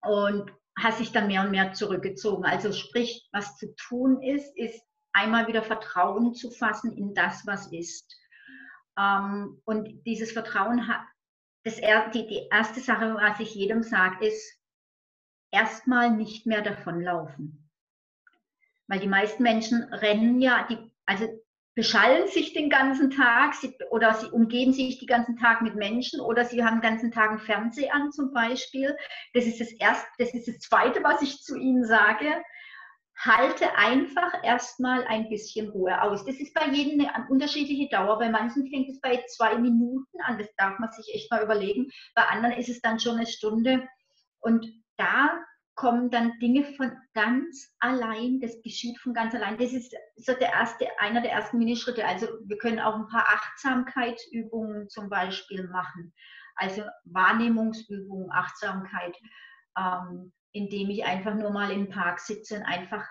und 0.00 0.50
hast 0.78 0.98
sich 0.98 1.12
dann 1.12 1.26
mehr 1.28 1.42
und 1.42 1.50
mehr 1.50 1.72
zurückgezogen. 1.72 2.44
Also 2.44 2.72
sprich, 2.72 3.28
was 3.32 3.56
zu 3.56 3.74
tun 3.76 4.22
ist, 4.22 4.56
ist 4.56 4.82
einmal 5.12 5.46
wieder 5.46 5.62
Vertrauen 5.62 6.34
zu 6.34 6.50
fassen 6.50 6.96
in 6.96 7.14
das, 7.14 7.46
was 7.46 7.70
ist. 7.72 8.16
Ähm, 8.98 9.60
und 9.64 10.04
dieses 10.04 10.32
Vertrauen 10.32 10.88
hat, 10.88 11.00
das, 11.64 11.76
die, 12.12 12.26
die 12.26 12.48
erste 12.50 12.80
Sache, 12.80 13.14
was 13.14 13.40
ich 13.40 13.54
jedem 13.54 13.82
sage, 13.82 14.26
ist, 14.26 14.60
erstmal 15.50 16.10
nicht 16.10 16.46
mehr 16.46 16.62
davonlaufen. 16.62 17.70
Weil 18.86 19.00
die 19.00 19.08
meisten 19.08 19.42
Menschen 19.42 19.84
rennen 19.84 20.40
ja, 20.40 20.66
die, 20.68 20.90
also 21.06 21.26
beschallen 21.74 22.28
sich 22.28 22.52
den 22.52 22.70
ganzen 22.70 23.10
Tag 23.10 23.54
sie, 23.54 23.76
oder 23.90 24.14
sie 24.14 24.26
umgeben 24.26 24.72
sich 24.72 24.98
den 24.98 25.08
ganzen 25.08 25.36
Tag 25.36 25.62
mit 25.62 25.74
Menschen 25.74 26.20
oder 26.20 26.44
sie 26.44 26.64
haben 26.64 26.80
den 26.80 26.90
ganzen 26.90 27.10
Tag 27.10 27.30
einen 27.30 27.40
Fernseher 27.40 27.94
an 27.94 28.12
zum 28.12 28.32
Beispiel. 28.32 28.96
Das 29.32 29.44
ist 29.44 29.60
das 29.60 29.72
erste, 29.72 30.06
das 30.18 30.32
ist 30.34 30.46
das 30.46 30.58
zweite, 30.60 31.02
was 31.02 31.22
ich 31.22 31.42
zu 31.42 31.56
ihnen 31.56 31.84
sage. 31.84 32.26
Halte 33.16 33.76
einfach 33.76 34.42
erstmal 34.42 35.04
ein 35.04 35.28
bisschen 35.28 35.68
Ruhe 35.70 36.00
aus. 36.02 36.24
Das 36.24 36.36
ist 36.36 36.52
bei 36.52 36.66
jedem 36.66 37.00
eine 37.00 37.28
unterschiedliche 37.28 37.88
Dauer. 37.88 38.18
Bei 38.18 38.28
manchen 38.28 38.68
fängt 38.68 38.88
es 38.88 39.00
bei 39.00 39.24
zwei 39.28 39.56
Minuten 39.56 40.20
an. 40.22 40.38
Das 40.38 40.48
darf 40.56 40.78
man 40.78 40.90
sich 40.90 41.14
echt 41.14 41.30
mal 41.30 41.42
überlegen. 41.42 41.90
Bei 42.14 42.22
anderen 42.22 42.56
ist 42.56 42.68
es 42.68 42.80
dann 42.80 42.98
schon 42.98 43.16
eine 43.16 43.26
Stunde. 43.26 43.88
Und 44.40 44.66
da 44.96 45.44
kommen 45.74 46.10
dann 46.10 46.38
Dinge 46.38 46.64
von 46.76 46.92
ganz 47.14 47.74
allein, 47.80 48.40
das 48.40 48.62
geschieht 48.62 48.98
von 48.98 49.12
ganz 49.12 49.34
allein. 49.34 49.58
Das 49.58 49.72
ist 49.72 49.94
so 50.16 50.32
der 50.34 50.52
erste, 50.52 50.86
einer 50.98 51.20
der 51.20 51.32
ersten 51.32 51.58
Minischritte. 51.58 52.06
Also 52.06 52.26
wir 52.44 52.58
können 52.58 52.78
auch 52.78 52.94
ein 52.94 53.08
paar 53.08 53.26
Achtsamkeitsübungen 53.26 54.88
zum 54.88 55.08
Beispiel 55.08 55.66
machen. 55.68 56.12
Also 56.56 56.82
Wahrnehmungsübungen, 57.04 58.30
Achtsamkeit, 58.30 59.16
ähm, 59.76 60.32
indem 60.52 60.90
ich 60.90 61.04
einfach 61.04 61.34
nur 61.34 61.50
mal 61.50 61.72
im 61.72 61.88
Park 61.88 62.20
sitze 62.20 62.56
und 62.56 62.62
einfach 62.62 63.04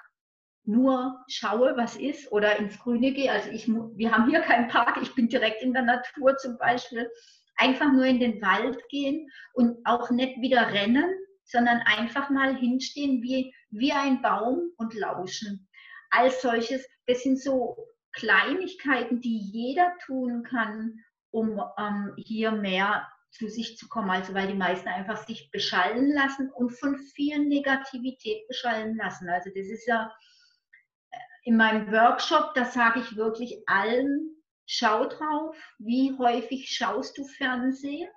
nur 0.65 1.22
schaue, 1.27 1.75
was 1.75 1.98
ist 1.98 2.32
oder 2.32 2.55
ins 2.55 2.79
Grüne 2.79 3.12
gehe. 3.12 3.29
Also 3.29 3.50
ich, 3.50 3.67
wir 3.67 4.12
haben 4.12 4.29
hier 4.29 4.39
keinen 4.39 4.70
Park, 4.70 4.98
ich 5.01 5.13
bin 5.13 5.27
direkt 5.27 5.62
in 5.62 5.74
der 5.74 5.84
Natur 5.84 6.38
zum 6.38 6.58
Beispiel. 6.58 7.10
Einfach 7.58 7.91
nur 7.91 8.05
in 8.05 8.20
den 8.20 8.41
Wald 8.41 8.77
gehen 8.89 9.29
und 9.53 9.77
auch 9.86 10.10
nicht 10.10 10.41
wieder 10.41 10.72
rennen, 10.72 11.13
sondern 11.45 11.79
einfach 11.79 12.29
mal 12.29 12.55
hinstehen 12.55 13.21
wie, 13.21 13.53
wie 13.69 13.91
ein 13.91 14.21
Baum 14.21 14.71
und 14.77 14.93
lauschen. 14.93 15.67
Als 16.09 16.41
solches, 16.41 16.88
das 17.07 17.23
sind 17.23 17.41
so 17.41 17.77
Kleinigkeiten, 18.13 19.21
die 19.21 19.38
jeder 19.38 19.93
tun 20.05 20.43
kann, 20.43 21.00
um 21.31 21.62
ähm, 21.77 22.13
hier 22.17 22.51
mehr 22.51 23.07
zu 23.31 23.50
sich 23.50 23.77
zu 23.77 23.88
kommen. 23.88 24.12
Also 24.12 24.33
weil 24.33 24.47
die 24.47 24.53
meisten 24.53 24.88
einfach 24.88 25.25
sich 25.25 25.50
beschallen 25.51 26.12
lassen 26.12 26.51
und 26.51 26.71
von 26.71 26.97
viel 26.97 27.39
Negativität 27.39 28.47
beschallen 28.47 28.95
lassen. 28.95 29.27
Also 29.29 29.50
das 29.55 29.67
ist 29.67 29.88
ja 29.88 30.12
äh, 31.12 31.17
in 31.43 31.57
meinem 31.57 31.91
Workshop, 31.91 32.53
da 32.53 32.65
sage 32.65 33.00
ich 33.00 33.15
wirklich 33.15 33.63
allen, 33.65 34.35
schau 34.67 35.07
drauf, 35.07 35.57
wie 35.79 36.15
häufig 36.17 36.69
schaust 36.69 37.17
du 37.17 37.25
Fernsehen 37.25 38.09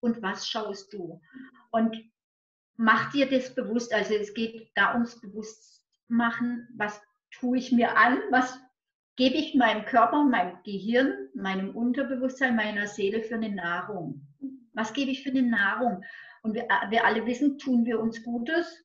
und 0.00 0.20
was 0.22 0.48
schaust 0.48 0.92
du. 0.92 1.20
Und 1.70 1.96
mach 2.80 3.12
dir 3.12 3.28
das 3.28 3.54
bewusst. 3.54 3.92
Also 3.92 4.14
es 4.14 4.32
geht 4.32 4.70
da 4.74 4.94
ums 4.94 5.20
Bewusstmachen, 5.20 6.66
was 6.76 7.00
tue 7.30 7.58
ich 7.58 7.72
mir 7.72 7.96
an, 7.96 8.18
was 8.30 8.58
gebe 9.16 9.36
ich 9.36 9.54
meinem 9.54 9.84
Körper, 9.84 10.24
meinem 10.24 10.56
Gehirn, 10.64 11.28
meinem 11.34 11.76
Unterbewusstsein, 11.76 12.56
meiner 12.56 12.86
Seele 12.86 13.22
für 13.22 13.34
eine 13.34 13.54
Nahrung. 13.54 14.26
Was 14.72 14.94
gebe 14.94 15.10
ich 15.10 15.22
für 15.22 15.28
eine 15.28 15.42
Nahrung? 15.42 16.02
Und 16.42 16.54
wir, 16.54 16.66
wir 16.88 17.04
alle 17.04 17.26
wissen, 17.26 17.58
tun 17.58 17.84
wir 17.84 18.00
uns 18.00 18.22
Gutes, 18.22 18.82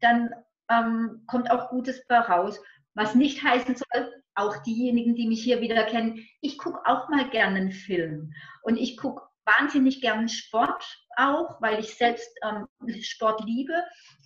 dann 0.00 0.32
ähm, 0.70 1.24
kommt 1.26 1.50
auch 1.50 1.70
Gutes 1.70 2.08
raus. 2.08 2.60
Was 2.94 3.16
nicht 3.16 3.42
heißen 3.42 3.74
soll, 3.74 4.12
auch 4.36 4.58
diejenigen, 4.62 5.16
die 5.16 5.26
mich 5.26 5.42
hier 5.42 5.60
wieder 5.60 5.82
kennen, 5.82 6.24
ich 6.40 6.56
gucke 6.56 6.80
auch 6.86 7.08
mal 7.08 7.28
gerne 7.30 7.56
einen 7.56 7.72
Film. 7.72 8.32
Und 8.62 8.76
ich 8.76 8.96
gucke 8.96 9.22
wahnsinnig 9.46 10.00
gern 10.00 10.28
Sport 10.28 10.84
auch, 11.16 11.60
weil 11.60 11.80
ich 11.80 11.96
selbst 11.96 12.30
ähm, 12.42 12.68
Sport 13.02 13.44
liebe. 13.44 13.74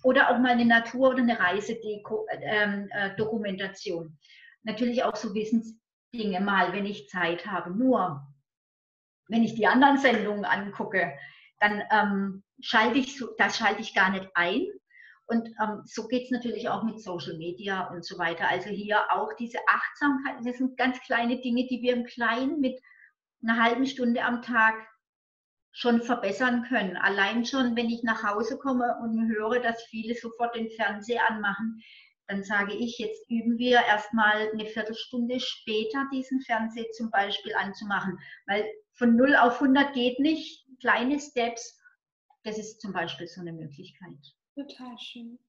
Oder 0.03 0.29
auch 0.29 0.37
mal 0.39 0.51
eine 0.51 0.65
Natur- 0.65 1.09
oder 1.09 1.23
eine 1.23 1.39
Reisedokumentation. 1.39 4.05
Ähm, 4.05 4.11
äh, 4.11 4.15
Natürlich 4.63 5.03
auch 5.03 5.15
so 5.15 5.33
Wissensdinge 5.33 6.41
mal, 6.41 6.73
wenn 6.73 6.85
ich 6.85 7.09
Zeit 7.09 7.45
habe. 7.45 7.71
Nur, 7.71 8.21
wenn 9.27 9.43
ich 9.43 9.55
die 9.55 9.67
anderen 9.67 9.97
Sendungen 9.97 10.45
angucke, 10.45 11.13
dann 11.59 11.83
ähm, 11.91 12.43
schalte 12.61 12.99
ich 12.99 13.21
das 13.37 13.57
schalte 13.57 13.81
ich 13.81 13.93
gar 13.93 14.11
nicht 14.11 14.29
ein. 14.33 14.67
Und 15.27 15.49
ähm, 15.61 15.81
so 15.85 16.07
geht 16.07 16.23
es 16.23 16.31
natürlich 16.31 16.69
auch 16.69 16.83
mit 16.83 17.01
Social 17.01 17.37
Media 17.37 17.87
und 17.89 18.03
so 18.03 18.17
weiter. 18.17 18.47
Also 18.47 18.69
hier 18.69 19.11
auch 19.11 19.31
diese 19.37 19.59
Achtsamkeit, 19.67 20.37
das 20.43 20.57
sind 20.57 20.75
ganz 20.75 20.99
kleine 21.01 21.39
Dinge, 21.39 21.67
die 21.67 21.83
wir 21.83 21.93
im 21.93 22.05
Kleinen 22.05 22.59
mit 22.59 22.81
einer 23.43 23.63
halben 23.63 23.85
Stunde 23.85 24.23
am 24.23 24.41
Tag 24.41 24.73
schon 25.71 26.01
verbessern 26.01 26.63
können. 26.67 26.97
Allein 26.97 27.45
schon, 27.45 27.75
wenn 27.75 27.89
ich 27.89 28.03
nach 28.03 28.23
Hause 28.23 28.57
komme 28.57 28.97
und 29.01 29.29
höre, 29.29 29.59
dass 29.59 29.83
viele 29.85 30.15
sofort 30.15 30.55
den 30.55 30.69
Fernseher 30.71 31.29
anmachen, 31.29 31.81
dann 32.27 32.43
sage 32.43 32.73
ich, 32.75 32.99
jetzt 32.99 33.27
üben 33.29 33.57
wir 33.57 33.79
erstmal 33.81 34.51
eine 34.51 34.65
Viertelstunde 34.65 35.39
später 35.39 36.05
diesen 36.13 36.41
Fernseher 36.41 36.89
zum 36.91 37.09
Beispiel 37.09 37.53
anzumachen. 37.55 38.19
Weil 38.45 38.65
von 38.93 39.15
0 39.15 39.35
auf 39.35 39.61
100 39.61 39.93
geht 39.93 40.19
nicht. 40.19 40.65
Kleine 40.79 41.19
Steps, 41.19 41.77
das 42.43 42.57
ist 42.57 42.81
zum 42.81 42.93
Beispiel 42.93 43.27
so 43.27 43.41
eine 43.41 43.51
Möglichkeit. 43.51 44.15
Total 44.55 44.97
schön. 44.99 45.39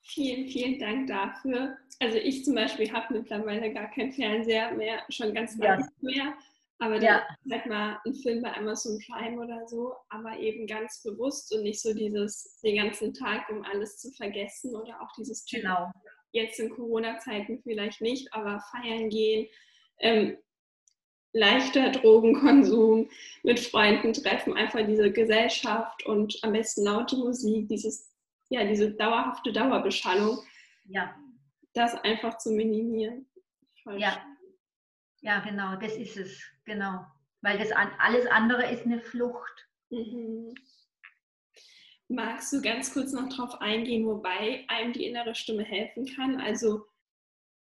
Vielen, 0.00 0.48
vielen 0.48 0.78
Dank 0.78 1.06
dafür. 1.08 1.76
Also 2.00 2.16
ich 2.18 2.44
zum 2.44 2.54
Beispiel 2.54 2.90
habe 2.92 3.14
mittlerweile 3.14 3.72
gar 3.72 3.90
keinen 3.90 4.12
Fernseher 4.12 4.72
mehr, 4.72 5.04
schon 5.10 5.32
ganz 5.32 5.56
lange 5.58 5.82
ja. 5.82 5.90
mehr. 6.00 6.34
Aber 6.82 6.94
dann 6.94 7.02
ja. 7.04 7.26
halt 7.48 7.66
mal 7.66 8.00
ein 8.04 8.12
Film 8.12 8.42
bei 8.42 8.52
Amazon 8.56 8.98
Prime 9.06 9.40
oder 9.40 9.68
so, 9.68 9.94
aber 10.08 10.36
eben 10.40 10.66
ganz 10.66 11.00
bewusst 11.04 11.54
und 11.54 11.62
nicht 11.62 11.80
so 11.80 11.94
dieses 11.94 12.58
den 12.60 12.74
ganzen 12.74 13.14
Tag, 13.14 13.48
um 13.50 13.62
alles 13.62 13.98
zu 13.98 14.10
vergessen 14.10 14.74
oder 14.74 15.00
auch 15.00 15.12
dieses 15.16 15.44
Typ. 15.44 15.62
Genau. 15.62 15.92
Jetzt 16.32 16.58
in 16.58 16.70
Corona-Zeiten 16.70 17.60
vielleicht 17.62 18.00
nicht, 18.00 18.34
aber 18.34 18.60
feiern 18.72 19.10
gehen, 19.10 19.46
ähm, 20.00 20.36
leichter 21.32 21.90
Drogenkonsum, 21.90 23.08
mit 23.44 23.60
Freunden 23.60 24.12
treffen, 24.12 24.54
einfach 24.54 24.84
diese 24.84 25.12
Gesellschaft 25.12 26.04
und 26.04 26.36
am 26.42 26.52
besten 26.52 26.82
laute 26.82 27.16
Musik, 27.16 27.68
dieses, 27.68 28.12
ja, 28.48 28.64
diese 28.64 28.90
dauerhafte 28.90 29.52
Dauerbeschallung. 29.52 30.40
Ja. 30.86 31.14
Das 31.74 31.94
einfach 32.02 32.38
zu 32.38 32.50
minimieren. 32.50 33.28
Voll 33.84 34.00
ja. 34.00 34.20
Ja, 35.20 35.38
genau, 35.38 35.76
das 35.76 35.94
ist 35.94 36.16
es. 36.16 36.51
Genau. 36.64 37.04
Weil 37.40 37.58
das 37.58 37.72
alles 37.72 38.26
andere 38.26 38.70
ist 38.70 38.84
eine 38.84 39.00
Flucht. 39.00 39.68
Mhm. 39.90 40.54
Magst 42.08 42.52
du 42.52 42.60
ganz 42.60 42.92
kurz 42.92 43.12
noch 43.12 43.28
darauf 43.28 43.60
eingehen, 43.60 44.06
wobei 44.06 44.64
einem 44.68 44.92
die 44.92 45.06
innere 45.06 45.34
Stimme 45.34 45.64
helfen 45.64 46.06
kann? 46.06 46.40
Also 46.40 46.86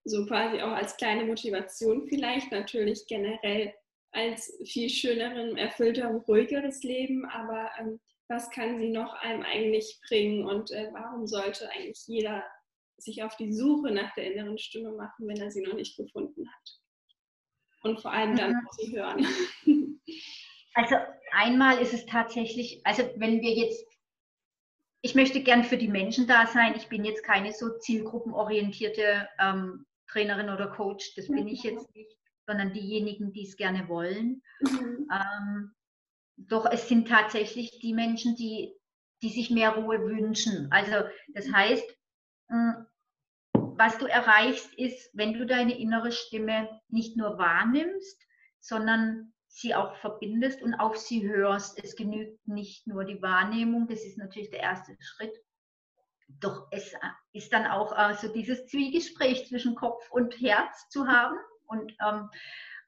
so 0.04 0.26
quasi 0.26 0.60
auch 0.60 0.72
als 0.72 0.96
kleine 0.96 1.24
Motivation 1.24 2.06
vielleicht, 2.08 2.50
natürlich 2.50 3.06
generell 3.06 3.72
als 4.12 4.58
viel 4.64 4.88
schöneren, 4.88 5.56
erfüllter 5.56 6.10
und 6.10 6.26
ruhigeres 6.26 6.82
Leben, 6.82 7.24
aber 7.26 7.70
ähm, 7.78 8.00
was 8.28 8.50
kann 8.50 8.78
sie 8.78 8.88
noch 8.88 9.14
einem 9.14 9.42
eigentlich 9.42 10.00
bringen 10.08 10.44
und 10.44 10.70
äh, 10.72 10.88
warum 10.92 11.26
sollte 11.26 11.70
eigentlich 11.70 12.02
jeder 12.06 12.44
sich 12.96 13.22
auf 13.22 13.36
die 13.36 13.52
Suche 13.52 13.92
nach 13.92 14.14
der 14.14 14.32
inneren 14.32 14.58
Stimme 14.58 14.92
machen, 14.92 15.26
wenn 15.26 15.40
er 15.40 15.50
sie 15.50 15.62
noch 15.62 15.74
nicht 15.74 15.96
gefunden 15.96 16.48
hat? 16.48 16.79
Und 17.82 18.00
vor 18.00 18.12
allem 18.12 18.36
dann 18.36 18.52
mhm. 18.52 18.68
sie 18.78 18.96
hören. 18.96 19.26
Also 20.72 20.94
einmal 21.32 21.78
ist 21.78 21.92
es 21.92 22.06
tatsächlich, 22.06 22.80
also 22.84 23.02
wenn 23.16 23.40
wir 23.40 23.52
jetzt, 23.52 23.84
ich 25.02 25.16
möchte 25.16 25.42
gern 25.42 25.64
für 25.64 25.76
die 25.76 25.88
Menschen 25.88 26.28
da 26.28 26.46
sein, 26.46 26.74
ich 26.76 26.86
bin 26.86 27.04
jetzt 27.04 27.24
keine 27.24 27.52
so 27.52 27.76
zielgruppenorientierte 27.80 29.28
ähm, 29.40 29.84
Trainerin 30.06 30.48
oder 30.48 30.68
Coach, 30.68 31.16
das 31.16 31.26
bin 31.26 31.48
ich 31.48 31.64
jetzt 31.64 31.92
nicht 31.96 32.16
sondern 32.50 32.72
diejenigen, 32.72 33.32
die 33.32 33.44
es 33.44 33.56
gerne 33.56 33.88
wollen. 33.88 34.42
Mhm. 34.60 35.08
Ähm, 35.12 35.74
doch 36.36 36.66
es 36.66 36.88
sind 36.88 37.08
tatsächlich 37.08 37.78
die 37.78 37.94
Menschen, 37.94 38.34
die, 38.34 38.74
die 39.22 39.28
sich 39.28 39.50
mehr 39.50 39.76
Ruhe 39.76 40.00
wünschen. 40.00 40.66
Also 40.72 41.08
das 41.28 41.52
heißt, 41.52 41.84
hm, 42.48 42.86
was 43.80 43.96
du 43.96 44.04
erreichst, 44.04 44.74
ist, 44.74 45.08
wenn 45.14 45.32
du 45.32 45.46
deine 45.46 45.78
innere 45.78 46.12
Stimme 46.12 46.68
nicht 46.88 47.16
nur 47.16 47.38
wahrnimmst, 47.38 48.22
sondern 48.60 49.32
sie 49.46 49.74
auch 49.74 49.96
verbindest 49.96 50.60
und 50.60 50.74
auf 50.74 50.98
sie 50.98 51.26
hörst. 51.26 51.82
Es 51.82 51.96
genügt 51.96 52.46
nicht 52.46 52.86
nur 52.86 53.06
die 53.06 53.22
Wahrnehmung, 53.22 53.88
das 53.88 54.04
ist 54.04 54.18
natürlich 54.18 54.50
der 54.50 54.60
erste 54.60 54.94
Schritt. 55.00 55.34
Doch 56.28 56.68
es 56.72 56.92
ist 57.32 57.54
dann 57.54 57.66
auch 57.66 57.96
äh, 57.96 58.14
so 58.16 58.30
dieses 58.30 58.66
Zwiegespräch 58.66 59.48
zwischen 59.48 59.74
Kopf 59.74 60.10
und 60.10 60.38
Herz 60.38 60.90
zu 60.90 61.06
haben. 61.06 61.38
Und, 61.66 61.96
ähm, 62.06 62.28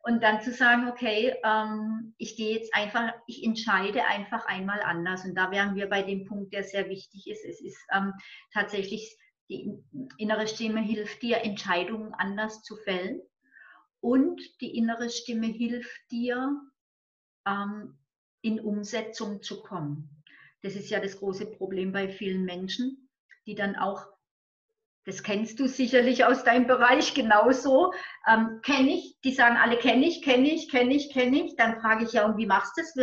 und 0.02 0.22
dann 0.22 0.42
zu 0.42 0.52
sagen, 0.52 0.90
okay, 0.90 1.34
ähm, 1.42 2.14
ich 2.18 2.36
gehe 2.36 2.54
jetzt 2.54 2.74
einfach, 2.74 3.14
ich 3.26 3.42
entscheide 3.42 4.04
einfach 4.04 4.44
einmal 4.44 4.82
anders. 4.82 5.24
Und 5.24 5.36
da 5.36 5.50
wären 5.50 5.74
wir 5.74 5.88
bei 5.88 6.02
dem 6.02 6.26
Punkt, 6.26 6.52
der 6.52 6.64
sehr 6.64 6.90
wichtig 6.90 7.28
ist. 7.28 7.46
Es 7.46 7.62
ist 7.62 7.82
ähm, 7.94 8.12
tatsächlich, 8.52 9.16
die 9.48 9.72
innere 10.18 10.46
Stimme 10.46 10.80
hilft 10.80 11.22
dir, 11.22 11.44
Entscheidungen 11.44 12.14
anders 12.14 12.62
zu 12.62 12.76
fällen. 12.76 13.20
Und 14.00 14.40
die 14.60 14.76
innere 14.76 15.10
Stimme 15.10 15.46
hilft 15.46 16.10
dir, 16.10 16.60
ähm, 17.46 17.98
in 18.42 18.60
Umsetzung 18.60 19.42
zu 19.42 19.62
kommen. 19.62 20.22
Das 20.62 20.74
ist 20.74 20.90
ja 20.90 21.00
das 21.00 21.18
große 21.18 21.46
Problem 21.46 21.92
bei 21.92 22.08
vielen 22.08 22.44
Menschen, 22.44 23.08
die 23.46 23.54
dann 23.54 23.76
auch 23.76 24.06
das 25.04 25.24
kennst 25.24 25.58
du 25.58 25.66
sicherlich 25.66 26.24
aus 26.24 26.44
deinem 26.44 26.68
Bereich 26.68 27.12
genauso. 27.12 27.92
Ähm, 28.28 28.60
kenne 28.62 28.90
ich, 28.90 29.18
die 29.24 29.32
sagen 29.32 29.56
alle, 29.56 29.76
kenne 29.76 30.06
ich, 30.06 30.22
kenne 30.22 30.48
ich, 30.48 30.70
kenne 30.70 30.94
ich, 30.94 31.12
kenne 31.12 31.44
ich. 31.44 31.56
Dann 31.56 31.80
frage 31.80 32.04
ich 32.04 32.12
ja, 32.12 32.24
und 32.24 32.36
wie 32.36 32.46
machst 32.46 32.76
du 32.76 32.82
das? 32.82 32.94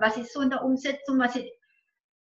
Was 0.00 0.18
ist 0.18 0.34
so 0.34 0.42
in 0.42 0.50
der 0.50 0.62
Umsetzung? 0.62 1.18
Was 1.18 1.34
ist, 1.34 1.46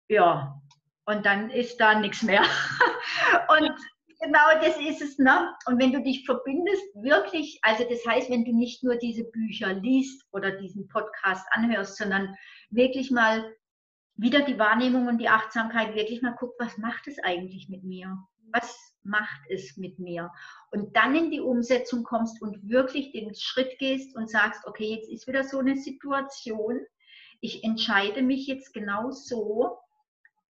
ja, 0.08 0.62
und 1.06 1.26
dann 1.26 1.50
ist 1.50 1.78
da 1.78 1.98
nichts 1.98 2.22
mehr. 2.22 2.42
und 3.48 3.74
genau 4.20 4.60
das 4.62 4.78
ist 4.80 5.02
es. 5.02 5.18
Ne? 5.18 5.54
Und 5.66 5.80
wenn 5.80 5.92
du 5.92 6.02
dich 6.02 6.24
verbindest, 6.24 6.82
wirklich, 6.94 7.58
also 7.62 7.84
das 7.88 8.04
heißt, 8.06 8.30
wenn 8.30 8.44
du 8.44 8.52
nicht 8.52 8.82
nur 8.82 8.96
diese 8.96 9.24
Bücher 9.24 9.74
liest 9.74 10.24
oder 10.32 10.52
diesen 10.52 10.88
Podcast 10.88 11.46
anhörst, 11.50 11.96
sondern 11.96 12.34
wirklich 12.70 13.10
mal 13.10 13.54
wieder 14.16 14.42
die 14.42 14.58
Wahrnehmung 14.58 15.08
und 15.08 15.18
die 15.18 15.28
Achtsamkeit 15.28 15.94
wirklich 15.94 16.22
mal 16.22 16.36
guckt, 16.38 16.58
was 16.58 16.78
macht 16.78 17.06
es 17.08 17.18
eigentlich 17.22 17.68
mit 17.68 17.84
mir? 17.84 18.16
Was 18.52 18.76
macht 19.02 19.40
es 19.50 19.76
mit 19.76 19.98
mir? 19.98 20.30
Und 20.70 20.96
dann 20.96 21.14
in 21.14 21.30
die 21.30 21.40
Umsetzung 21.40 22.04
kommst 22.04 22.40
und 22.40 22.68
wirklich 22.68 23.12
den 23.12 23.34
Schritt 23.34 23.78
gehst 23.78 24.16
und 24.16 24.30
sagst, 24.30 24.64
okay, 24.66 24.94
jetzt 24.94 25.10
ist 25.10 25.26
wieder 25.26 25.44
so 25.44 25.58
eine 25.58 25.76
Situation. 25.76 26.80
Ich 27.40 27.64
entscheide 27.64 28.22
mich 28.22 28.46
jetzt 28.46 28.72
genau 28.72 29.10
so, 29.10 29.78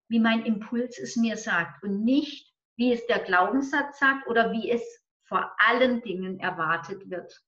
wie 0.08 0.20
mein 0.20 0.44
Impuls 0.44 0.98
es 0.98 1.16
mir 1.16 1.36
sagt 1.36 1.82
und 1.82 2.04
nicht, 2.04 2.52
wie 2.76 2.92
es 2.92 3.06
der 3.06 3.20
Glaubenssatz 3.20 3.98
sagt 3.98 4.26
oder 4.26 4.52
wie 4.52 4.70
es 4.70 4.82
vor 5.24 5.54
allen 5.58 6.02
Dingen 6.02 6.38
erwartet 6.40 7.08
wird. 7.08 7.40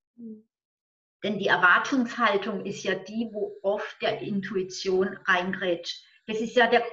Denn 1.23 1.39
die 1.39 1.49
Erwartungshaltung 1.49 2.65
ist 2.65 2.85
ja 2.85 2.95
die, 2.95 3.29
wo 3.33 3.59
oft 3.63 4.01
der 4.01 4.21
Intuition 4.21 5.19
reingrätscht. 5.25 6.05
Das 6.27 6.41
ist 6.41 6.57
ja 6.57 6.67
der, 6.69 6.85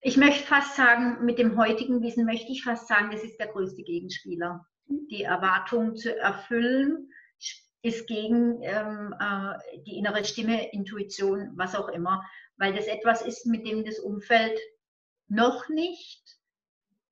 ich 0.00 0.16
möchte 0.16 0.46
fast 0.46 0.76
sagen, 0.76 1.24
mit 1.24 1.38
dem 1.38 1.56
heutigen 1.58 2.02
Wissen 2.02 2.24
möchte 2.24 2.50
ich 2.50 2.64
fast 2.64 2.88
sagen, 2.88 3.10
das 3.10 3.22
ist 3.22 3.38
der 3.38 3.48
größte 3.48 3.82
Gegenspieler. 3.82 4.66
Die 4.86 5.22
Erwartung 5.22 5.96
zu 5.96 6.16
erfüllen 6.16 7.10
ist 7.82 8.06
gegen 8.06 8.62
ähm, 8.62 9.14
äh, 9.18 9.82
die 9.86 9.96
innere 9.96 10.24
Stimme, 10.24 10.70
Intuition, 10.72 11.52
was 11.56 11.74
auch 11.74 11.88
immer, 11.88 12.22
weil 12.60 12.74
das 12.74 12.86
etwas 12.86 13.22
ist, 13.22 13.46
mit 13.46 13.66
dem 13.66 13.84
das 13.84 13.98
Umfeld 13.98 14.56
noch 15.28 15.68
nicht 15.70 16.38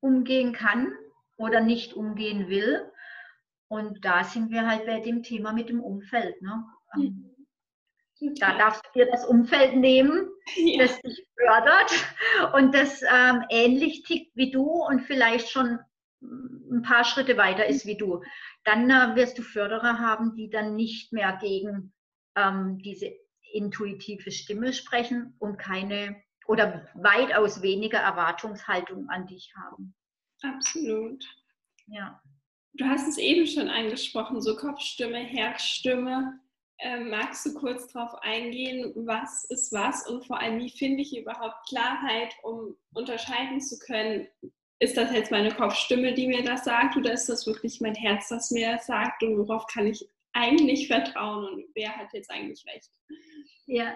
umgehen 0.00 0.52
kann 0.52 0.92
oder 1.37 1.61
nicht 1.61 1.94
umgehen 1.94 2.48
will. 2.48 2.92
Und 3.68 4.04
da 4.04 4.24
sind 4.24 4.50
wir 4.50 4.68
halt 4.68 4.87
bei 4.87 5.00
dem 5.00 5.22
Thema 5.22 5.52
mit 5.52 5.70
dem 5.70 5.82
Umfeld. 5.82 6.40
Ne? 6.42 6.64
Mhm. 6.94 7.34
Da 8.38 8.58
darfst 8.58 8.84
du 8.84 8.98
dir 8.98 9.11
das 9.11 9.24
Umfeld 9.24 9.74
nehmen, 9.74 10.28
ja. 10.56 10.84
das 10.84 11.00
dich 11.00 11.26
fördert 11.34 12.54
und 12.54 12.74
das 12.74 13.00
ähm, 13.02 13.44
ähnlich 13.48 14.02
tickt 14.02 14.37
wie 14.37 14.50
du 14.50 14.64
und 14.64 15.00
vielleicht 15.00 15.48
schon 15.48 15.78
ein 16.20 16.82
paar 16.82 17.04
Schritte 17.04 17.37
weiter 17.37 17.66
ist 17.66 17.87
wie 17.87 17.96
du. 17.96 18.22
Dann 18.64 18.90
äh, 18.90 19.14
wirst 19.16 19.38
du 19.38 19.42
Förderer 19.42 19.98
haben, 19.98 20.34
die 20.34 20.50
dann 20.50 20.74
nicht 20.74 21.12
mehr 21.12 21.38
gegen 21.40 21.94
ähm, 22.34 22.78
diese 22.82 23.12
intuitive 23.52 24.30
Stimme 24.30 24.72
sprechen 24.72 25.34
und 25.38 25.58
keine 25.58 26.22
oder 26.46 26.88
weitaus 26.94 27.62
weniger 27.62 27.98
Erwartungshaltung 27.98 29.08
an 29.11 29.26
dich 29.26 29.52
haben. 29.54 29.94
Absolut. 30.42 31.24
Ja. 31.87 32.20
Du 32.74 32.84
hast 32.84 33.08
es 33.08 33.18
eben 33.18 33.46
schon 33.46 33.68
angesprochen, 33.68 34.40
so 34.40 34.56
Kopfstimme, 34.56 35.18
Herzstimme. 35.18 36.40
Ähm, 36.80 37.11
magst 37.11 37.44
du 37.44 37.54
kurz 37.54 37.92
darauf 37.92 38.14
eingehen, 38.22 38.92
was 38.94 39.44
ist 39.50 39.72
was 39.72 40.06
und 40.06 40.24
vor 40.24 40.40
allem, 40.40 40.61
wie 40.61 40.70
finde 40.70 41.02
ich 41.02 41.16
überhaupt 41.16 41.68
Klarheit, 41.68 42.32
um 42.44 42.76
unterscheiden 42.94 43.61
zu 43.61 43.78
können, 43.80 44.28
ist 44.78 44.96
das 44.96 45.12
jetzt 45.12 45.32
meine 45.32 45.52
Kopfstimme, 45.52 46.14
die 46.14 46.28
mir 46.28 46.44
das 46.44 46.64
sagt 46.64 46.96
oder 46.96 47.12
ist 47.12 47.28
das 47.28 47.48
wirklich 47.48 47.80
mein 47.80 47.96
Herz, 47.96 48.28
das 48.28 48.52
mir 48.52 48.72
das 48.72 48.87
sagt 48.87 49.24
und 49.24 49.37
worauf 49.38 49.66
kann 49.66 49.88
ich 49.88 50.08
eigentlich 50.34 50.87
vertrauen 50.87 51.46
und 51.52 51.64
wer 51.74 51.96
hat 51.96 52.12
jetzt 52.12 52.30
eigentlich 52.30 52.64
recht? 52.66 52.90
Ja, 53.68 53.94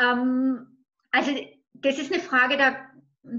ähm, 0.00 0.84
also 1.10 1.32
das 1.74 1.98
ist 1.98 2.12
eine 2.12 2.22
Frage, 2.22 2.56
da 2.56 2.90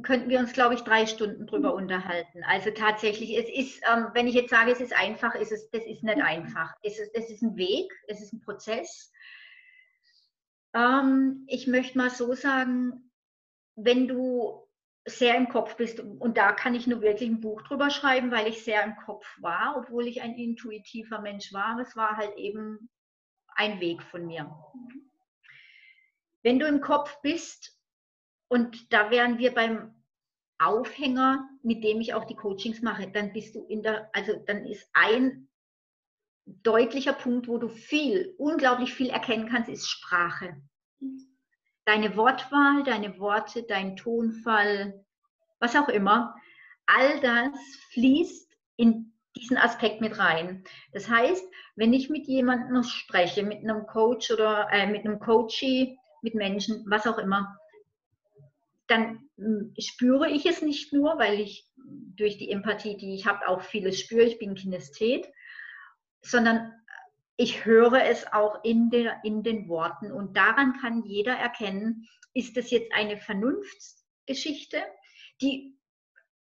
könnten 0.04 0.30
wir 0.30 0.40
uns, 0.40 0.54
glaube 0.54 0.76
ich, 0.76 0.82
drei 0.82 1.08
Stunden 1.08 1.48
drüber 1.48 1.72
mhm. 1.72 1.84
unterhalten. 1.84 2.44
Also 2.44 2.70
tatsächlich, 2.70 3.36
es 3.36 3.50
ist, 3.50 3.84
ähm, 3.92 4.08
wenn 4.14 4.28
ich 4.28 4.36
jetzt 4.36 4.52
sage, 4.52 4.72
es 4.72 4.80
ist 4.80 4.96
einfach, 4.96 5.34
ist 5.36 5.52
es, 5.52 5.70
das 5.72 5.84
ist 5.86 6.04
nicht 6.04 6.18
mhm. 6.18 6.24
einfach. 6.24 6.74
Es 6.84 7.00
ist, 7.00 7.12
es 7.16 7.30
ist 7.32 7.42
ein 7.42 7.58
Weg, 7.58 7.92
es 8.08 8.22
ist 8.22 8.34
ein 8.34 8.42
Prozess. 8.42 9.12
Ähm, 10.76 11.44
ich 11.48 11.66
möchte 11.66 11.98
mal 11.98 12.12
so 12.12 12.34
sagen, 12.34 13.12
wenn 13.76 14.08
du 14.08 14.68
sehr 15.06 15.36
im 15.36 15.50
Kopf 15.50 15.76
bist, 15.78 16.00
und 16.00 16.38
da 16.38 16.52
kann 16.52 16.76
ich 16.76 16.86
nur 16.86 17.02
wirklich 17.02 17.28
ein 17.28 17.42
Buch 17.42 17.64
drüber 17.64 17.90
schreiben, 17.90 18.30
weil 18.30 18.48
ich 18.48 18.64
sehr 18.64 18.84
im 18.84 18.96
Kopf 18.98 19.26
war, 19.40 19.76
obwohl 19.78 20.06
ich 20.06 20.22
ein 20.22 20.36
intuitiver 20.36 21.20
Mensch 21.20 21.52
war. 21.52 21.80
Es 21.80 21.96
war 21.96 22.18
halt 22.18 22.38
eben 22.38 22.88
ein 23.56 23.80
Weg 23.80 24.04
von 24.04 24.28
mir. 24.28 24.56
Wenn 26.44 26.60
du 26.60 26.68
im 26.68 26.82
Kopf 26.82 27.22
bist 27.22 27.78
und 28.48 28.92
da 28.92 29.12
wären 29.12 29.38
wir 29.38 29.54
beim 29.54 30.02
Aufhänger, 30.62 31.50
mit 31.64 31.84
dem 31.84 32.02
ich 32.02 32.14
auch 32.14 32.26
die 32.26 32.36
Coachings 32.36 32.82
mache. 32.82 33.10
Dann 33.10 33.34
bist 33.34 33.56
du 33.56 33.66
in 33.66 33.82
der, 33.82 34.10
also 34.14 34.34
dann 34.46 34.66
ist 34.66 34.88
ein 34.94 35.48
deutlicher 36.46 37.14
Punkt, 37.14 37.48
wo 37.48 37.58
du 37.58 37.68
viel, 37.68 38.36
unglaublich 38.38 38.94
viel 38.94 39.10
erkennen 39.10 39.50
kannst, 39.50 39.70
ist 39.70 39.90
Sprache. 39.90 40.62
Deine 41.86 42.16
Wortwahl, 42.16 42.84
deine 42.84 43.18
Worte, 43.20 43.64
dein 43.64 43.96
Tonfall, 43.96 45.04
was 45.60 45.76
auch 45.76 45.90
immer, 45.90 46.36
all 46.86 47.20
das 47.22 47.58
fließt 47.94 48.56
in 48.78 49.14
diesen 49.36 49.58
Aspekt 49.58 50.02
mit 50.02 50.20
rein. 50.20 50.64
Das 50.92 51.10
heißt, 51.10 51.44
wenn 51.76 51.94
ich 51.94 52.10
mit 52.10 52.28
jemandem 52.28 52.84
spreche, 52.84 53.44
mit 53.44 53.60
einem 53.60 53.88
Coach 53.88 54.30
oder 54.30 54.68
äh, 54.72 54.86
mit 54.86 55.06
einem 55.06 55.20
Coachie, 55.20 55.98
mit 56.22 56.36
Menschen, 56.36 56.84
was 56.88 57.08
auch 57.08 57.18
immer, 57.18 57.58
dann 58.88 59.30
hm, 59.38 59.74
spüre 59.80 60.30
ich 60.30 60.46
es 60.46 60.62
nicht 60.62 60.94
nur, 60.94 61.18
weil 61.18 61.40
ich 61.40 61.68
durch 61.76 62.38
die 62.38 62.52
Empathie, 62.52 62.98
die 62.98 63.16
ich 63.16 63.26
habe, 63.26 63.48
auch 63.48 63.62
vieles 63.62 64.00
spüre, 64.00 64.24
ich 64.24 64.38
bin 64.38 64.56
Kinesthet, 64.56 65.28
sondern 66.22 66.74
ich 67.38 67.66
höre 67.66 68.04
es 68.04 68.32
auch 68.32 68.64
in, 68.64 68.90
der, 68.90 69.24
in 69.24 69.44
den 69.44 69.68
Worten. 69.68 70.12
Und 70.12 70.38
daran 70.38 70.78
kann 70.80 71.04
jeder 71.06 71.34
erkennen, 71.34 72.08
ist 72.34 72.56
das 72.56 72.70
jetzt 72.70 72.94
eine 72.94 73.18
Vernunftsgeschichte, 73.18 74.78
die 75.42 75.76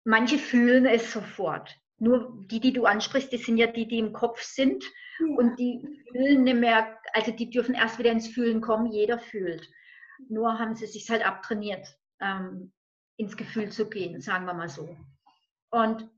manche 0.04 0.38
fühlen 0.38 0.86
es 0.86 1.12
sofort. 1.12 1.76
Nur 1.98 2.44
die, 2.46 2.60
die 2.60 2.72
du 2.72 2.84
ansprichst, 2.84 3.32
das 3.32 3.42
sind 3.42 3.58
ja 3.58 3.66
die, 3.66 3.86
die 3.86 3.98
im 3.98 4.12
Kopf 4.12 4.42
sind 4.42 4.84
ja. 5.18 5.26
und 5.36 5.58
die 5.58 6.04
fühlen 6.12 6.44
nicht 6.44 6.56
mehr, 6.56 6.98
also 7.12 7.32
die 7.32 7.50
dürfen 7.50 7.74
erst 7.74 7.98
wieder 7.98 8.12
ins 8.12 8.28
Fühlen 8.28 8.60
kommen, 8.60 8.92
jeder 8.92 9.18
fühlt. 9.18 9.68
Nur 10.28 10.58
haben 10.58 10.74
sie 10.74 10.86
sich 10.86 11.08
halt 11.10 11.26
abtrainiert, 11.26 11.86
ähm, 12.20 12.72
ins 13.16 13.36
Gefühl 13.36 13.70
zu 13.70 13.88
gehen, 13.88 14.20
sagen 14.20 14.46
wir 14.46 14.54
mal 14.54 14.68
so. 14.68 14.96
Und 15.70 16.08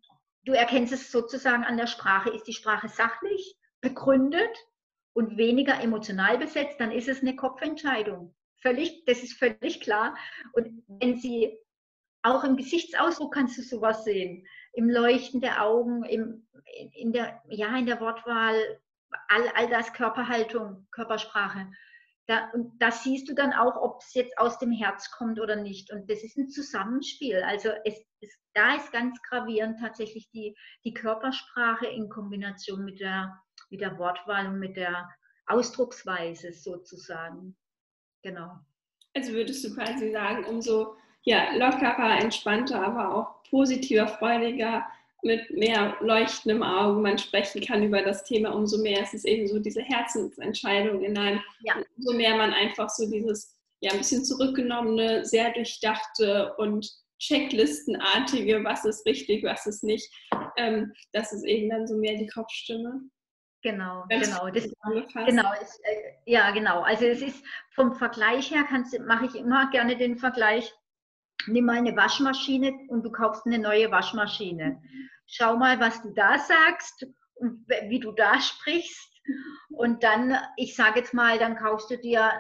du 0.44 0.52
erkennst 0.52 0.92
es 0.92 1.10
sozusagen 1.10 1.64
an 1.64 1.76
der 1.76 1.86
Sprache. 1.86 2.30
Ist 2.30 2.46
die 2.46 2.52
Sprache 2.52 2.88
sachlich, 2.88 3.56
begründet 3.80 4.56
und 5.12 5.36
weniger 5.36 5.80
emotional 5.80 6.38
besetzt, 6.38 6.78
dann 6.78 6.92
ist 6.92 7.08
es 7.08 7.20
eine 7.20 7.36
Kopfentscheidung. 7.36 8.34
Völlig, 8.62 9.04
das 9.06 9.22
ist 9.22 9.38
völlig 9.38 9.80
klar. 9.80 10.16
Und 10.52 10.82
wenn 10.86 11.18
sie 11.18 11.58
auch 12.22 12.44
im 12.44 12.56
Gesichtsausdruck 12.56 13.34
kannst 13.34 13.56
du 13.58 13.62
sowas 13.62 14.04
sehen, 14.04 14.46
im 14.72 14.88
Leuchten 14.88 15.40
der 15.40 15.62
Augen, 15.64 16.04
im, 16.04 16.46
in, 16.92 17.12
der, 17.12 17.42
ja, 17.48 17.76
in 17.76 17.86
der 17.86 18.00
Wortwahl, 18.00 18.80
all, 19.28 19.48
all 19.54 19.68
das 19.68 19.92
Körperhaltung, 19.92 20.86
Körpersprache. 20.90 21.70
Da, 22.26 22.48
und 22.52 22.78
das 22.80 23.02
siehst 23.02 23.28
du 23.28 23.34
dann 23.34 23.52
auch, 23.52 23.76
ob 23.76 24.02
es 24.02 24.14
jetzt 24.14 24.38
aus 24.38 24.58
dem 24.58 24.70
Herz 24.70 25.10
kommt 25.10 25.40
oder 25.40 25.56
nicht. 25.56 25.92
Und 25.92 26.08
das 26.08 26.22
ist 26.22 26.36
ein 26.36 26.48
Zusammenspiel. 26.48 27.42
Also 27.42 27.70
es, 27.84 28.00
es, 28.20 28.38
da 28.54 28.76
ist 28.76 28.92
ganz 28.92 29.20
gravierend 29.22 29.80
tatsächlich 29.80 30.30
die, 30.30 30.56
die 30.84 30.94
Körpersprache 30.94 31.88
in 31.88 32.08
Kombination 32.08 32.84
mit 32.84 33.00
der, 33.00 33.36
mit 33.70 33.80
der 33.80 33.98
Wortwahl 33.98 34.46
und 34.46 34.60
mit 34.60 34.76
der 34.76 35.08
Ausdrucksweise 35.46 36.52
sozusagen. 36.52 37.56
Genau. 38.22 38.60
Also 39.14 39.32
würdest 39.32 39.64
du 39.64 39.74
quasi 39.74 40.12
sagen, 40.12 40.44
umso 40.44 40.96
ja, 41.24 41.54
lockerer, 41.56 42.18
entspannter, 42.20 42.82
aber 42.82 43.14
auch 43.14 43.42
positiver, 43.50 44.08
freudiger, 44.08 44.86
mit 45.22 45.50
mehr 45.50 45.96
leuchtendem 46.00 46.62
Augen 46.62 47.02
man 47.02 47.18
sprechen 47.18 47.60
kann 47.60 47.82
über 47.82 48.02
das 48.02 48.24
Thema, 48.24 48.54
umso 48.54 48.78
mehr 48.82 49.02
ist 49.02 49.14
es 49.14 49.24
eben 49.24 49.46
so 49.46 49.58
diese 49.58 49.82
Herzensentscheidung 49.82 51.02
in 51.02 51.18
einem, 51.18 51.40
ja. 51.60 51.74
umso 51.96 52.16
mehr 52.16 52.36
man 52.36 52.52
einfach 52.52 52.88
so 52.88 53.08
dieses 53.10 53.54
ja 53.80 53.92
ein 53.92 53.98
bisschen 53.98 54.24
zurückgenommene, 54.24 55.24
sehr 55.24 55.52
durchdachte 55.52 56.54
und 56.56 56.90
checklistenartige, 57.18 58.64
was 58.64 58.84
ist 58.84 59.04
richtig, 59.06 59.44
was 59.44 59.66
ist 59.66 59.84
nicht, 59.84 60.10
ähm, 60.56 60.92
das 61.12 61.32
ist 61.32 61.44
eben 61.44 61.68
dann 61.68 61.86
so 61.86 61.96
mehr 61.96 62.16
die 62.16 62.26
Kopfstimme. 62.26 63.02
Genau, 63.62 64.04
Ganz 64.08 64.26
genau. 64.26 64.48
Das, 64.48 64.64
genau 65.26 65.52
ist, 65.60 65.80
äh, 65.84 66.12
ja, 66.24 66.50
genau. 66.50 66.80
Also 66.80 67.04
es 67.04 67.20
ist 67.20 67.44
vom 67.74 67.92
Vergleich 67.92 68.50
her, 68.50 68.64
mache 69.04 69.26
ich 69.26 69.34
immer 69.34 69.70
gerne 69.70 69.98
den 69.98 70.16
Vergleich. 70.16 70.72
Nimm 71.50 71.66
mal 71.66 71.78
eine 71.78 71.96
Waschmaschine 71.96 72.72
und 72.88 73.04
du 73.04 73.10
kaufst 73.10 73.46
eine 73.46 73.58
neue 73.58 73.90
Waschmaschine. 73.90 74.82
Schau 75.26 75.56
mal, 75.56 75.78
was 75.80 76.02
du 76.02 76.10
da 76.10 76.38
sagst 76.38 77.06
und 77.34 77.66
wie 77.88 78.00
du 78.00 78.12
da 78.12 78.40
sprichst. 78.40 79.20
Und 79.68 80.02
dann, 80.02 80.36
ich 80.56 80.74
sage 80.74 81.00
jetzt 81.00 81.14
mal, 81.14 81.38
dann 81.38 81.56
kaufst 81.56 81.90
du 81.90 81.98
dir 81.98 82.32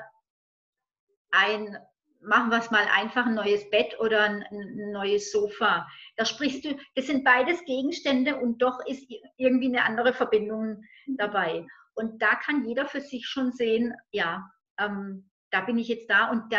ein 1.30 1.76
machen 2.22 2.50
wir 2.50 2.58
es 2.58 2.70
mal 2.70 2.86
einfach, 2.94 3.26
ein 3.26 3.34
neues 3.34 3.68
Bett 3.70 3.98
oder 3.98 4.24
ein, 4.24 4.44
ein, 4.50 4.92
neues 4.92 5.32
Sofa. 5.32 5.88
Da 6.16 6.24
sprichst 6.24 6.64
du, 6.64 6.76
das 6.94 7.06
sind 7.06 7.24
beides 7.24 7.64
Gegenstände 7.64 8.36
und 8.36 8.60
doch 8.62 8.84
ist 8.86 9.10
irgendwie 9.36 9.68
eine 9.68 9.84
andere 9.84 10.12
Verbindung 10.12 10.84
dabei. 11.06 11.66
Und 11.94 12.20
da 12.22 12.34
kann 12.34 12.66
jeder 12.66 12.86
für 12.86 13.00
sich 13.00 13.26
schon 13.26 13.52
sehen, 13.52 13.94
ja, 14.12 14.50
ähm, 14.78 15.30
da 15.50 15.62
bin 15.62 15.78
ich 15.78 15.88
jetzt 15.88 16.08
da 16.10 16.30
und 16.30 16.52
da, 16.52 16.58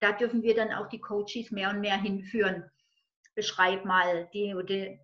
da 0.00 0.12
dürfen 0.12 0.42
wir 0.42 0.54
dann 0.54 0.72
auch 0.72 0.88
die 0.88 1.00
Coaches 1.00 1.50
mehr 1.50 1.70
und 1.70 1.80
mehr 1.80 1.96
hinführen. 1.96 2.64
Beschreib 3.34 3.84
mal 3.84 4.28
die, 4.34 4.54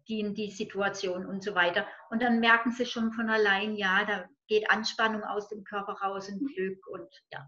die, 0.09 0.35
die, 0.35 0.51
Situation 0.51 1.27
und 1.27 1.45
so 1.45 1.55
weiter. 1.55 1.87
Und 2.11 2.23
dann 2.23 2.41
merken 2.41 2.73
sie 2.73 2.85
schon 2.85 3.13
von 3.13 3.31
allein, 3.31 3.77
ja, 3.77 4.05
da 4.05 4.29
geht 4.49 4.69
Anspannung 4.71 5.23
aus 5.23 5.49
dem 5.49 5.65
Körper 5.65 5.93
raus 5.93 6.29
und 6.29 6.55
Glück 6.55 6.87
und 6.89 7.09
ja, 7.33 7.47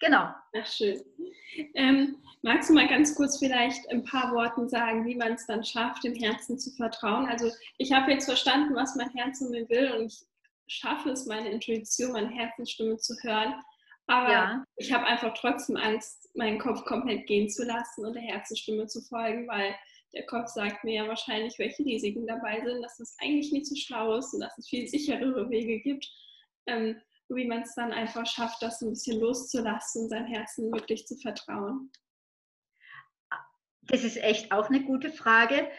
Genau. 0.00 0.30
Ach, 0.56 0.66
schön. 0.66 0.98
Ähm, 1.74 2.16
magst 2.40 2.70
du 2.70 2.74
mal 2.74 2.88
ganz 2.88 3.14
kurz 3.14 3.38
vielleicht 3.38 3.88
ein 3.90 4.02
paar 4.02 4.32
Worten 4.32 4.68
sagen, 4.68 5.04
wie 5.04 5.14
man 5.14 5.34
es 5.34 5.46
dann 5.46 5.62
schafft, 5.62 6.04
dem 6.04 6.14
Herzen 6.14 6.58
zu 6.58 6.70
vertrauen? 6.72 7.26
Also 7.26 7.50
ich 7.76 7.92
habe 7.92 8.10
jetzt 8.10 8.24
verstanden, 8.24 8.74
was 8.74 8.96
mein 8.96 9.10
Herz 9.10 9.40
mir 9.42 9.68
will 9.68 9.92
und 9.92 10.06
ich 10.06 10.26
schaffe 10.66 11.10
es, 11.10 11.26
meine 11.26 11.50
Intuition, 11.50 12.12
meine 12.12 12.30
Herzensstimme 12.30 12.96
zu 12.96 13.14
hören. 13.22 13.54
Aber 14.10 14.32
ja. 14.32 14.64
ich 14.74 14.92
habe 14.92 15.06
einfach 15.06 15.32
trotzdem 15.34 15.76
Angst, 15.76 16.28
meinen 16.34 16.58
Kopf 16.58 16.84
komplett 16.84 17.28
gehen 17.28 17.48
zu 17.48 17.64
lassen 17.64 18.04
und 18.04 18.14
der 18.14 18.22
Herzensstimme 18.22 18.88
zu 18.88 19.00
folgen, 19.02 19.46
weil 19.46 19.72
der 20.12 20.26
Kopf 20.26 20.48
sagt 20.48 20.82
mir 20.82 20.94
ja 20.94 21.08
wahrscheinlich, 21.08 21.56
welche 21.60 21.84
Risiken 21.84 22.26
dabei 22.26 22.60
sind, 22.60 22.82
dass 22.82 22.96
das 22.96 23.16
eigentlich 23.20 23.52
nicht 23.52 23.66
so 23.66 23.76
schlau 23.76 24.16
ist 24.16 24.34
und 24.34 24.40
dass 24.40 24.58
es 24.58 24.68
viel 24.68 24.88
sicherere 24.88 25.48
Wege 25.48 25.78
gibt. 25.78 26.10
Ähm, 26.66 27.00
wie 27.28 27.46
man 27.46 27.62
es 27.62 27.76
dann 27.76 27.92
einfach 27.92 28.26
schafft, 28.26 28.60
das 28.60 28.82
ein 28.82 28.90
bisschen 28.90 29.20
loszulassen 29.20 30.02
und 30.02 30.08
sein 30.08 30.26
Herzen 30.26 30.72
wirklich 30.72 31.06
zu 31.06 31.16
vertrauen? 31.16 31.92
Das 33.82 34.02
ist 34.02 34.16
echt 34.16 34.50
auch 34.50 34.68
eine 34.68 34.82
gute 34.82 35.10
Frage. 35.10 35.70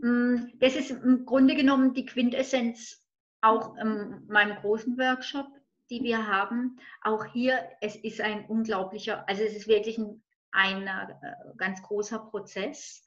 Mm, 0.00 0.44
das 0.60 0.76
ist 0.76 0.92
im 0.92 1.26
Grunde 1.26 1.56
genommen 1.56 1.94
die 1.94 2.06
Quintessenz 2.06 3.04
auch 3.40 3.76
in 3.78 4.24
meinem 4.28 4.58
großen 4.58 4.96
Workshop, 4.96 5.48
die 5.90 6.02
wir 6.02 6.26
haben. 6.26 6.78
Auch 7.02 7.24
hier, 7.24 7.68
es 7.80 7.96
ist 7.96 8.20
ein 8.20 8.46
unglaublicher, 8.46 9.28
also 9.28 9.42
es 9.42 9.54
ist 9.54 9.68
wirklich 9.68 9.98
ein, 9.98 10.22
ein 10.52 10.86
äh, 10.86 11.14
ganz 11.56 11.82
großer 11.82 12.18
Prozess. 12.18 13.02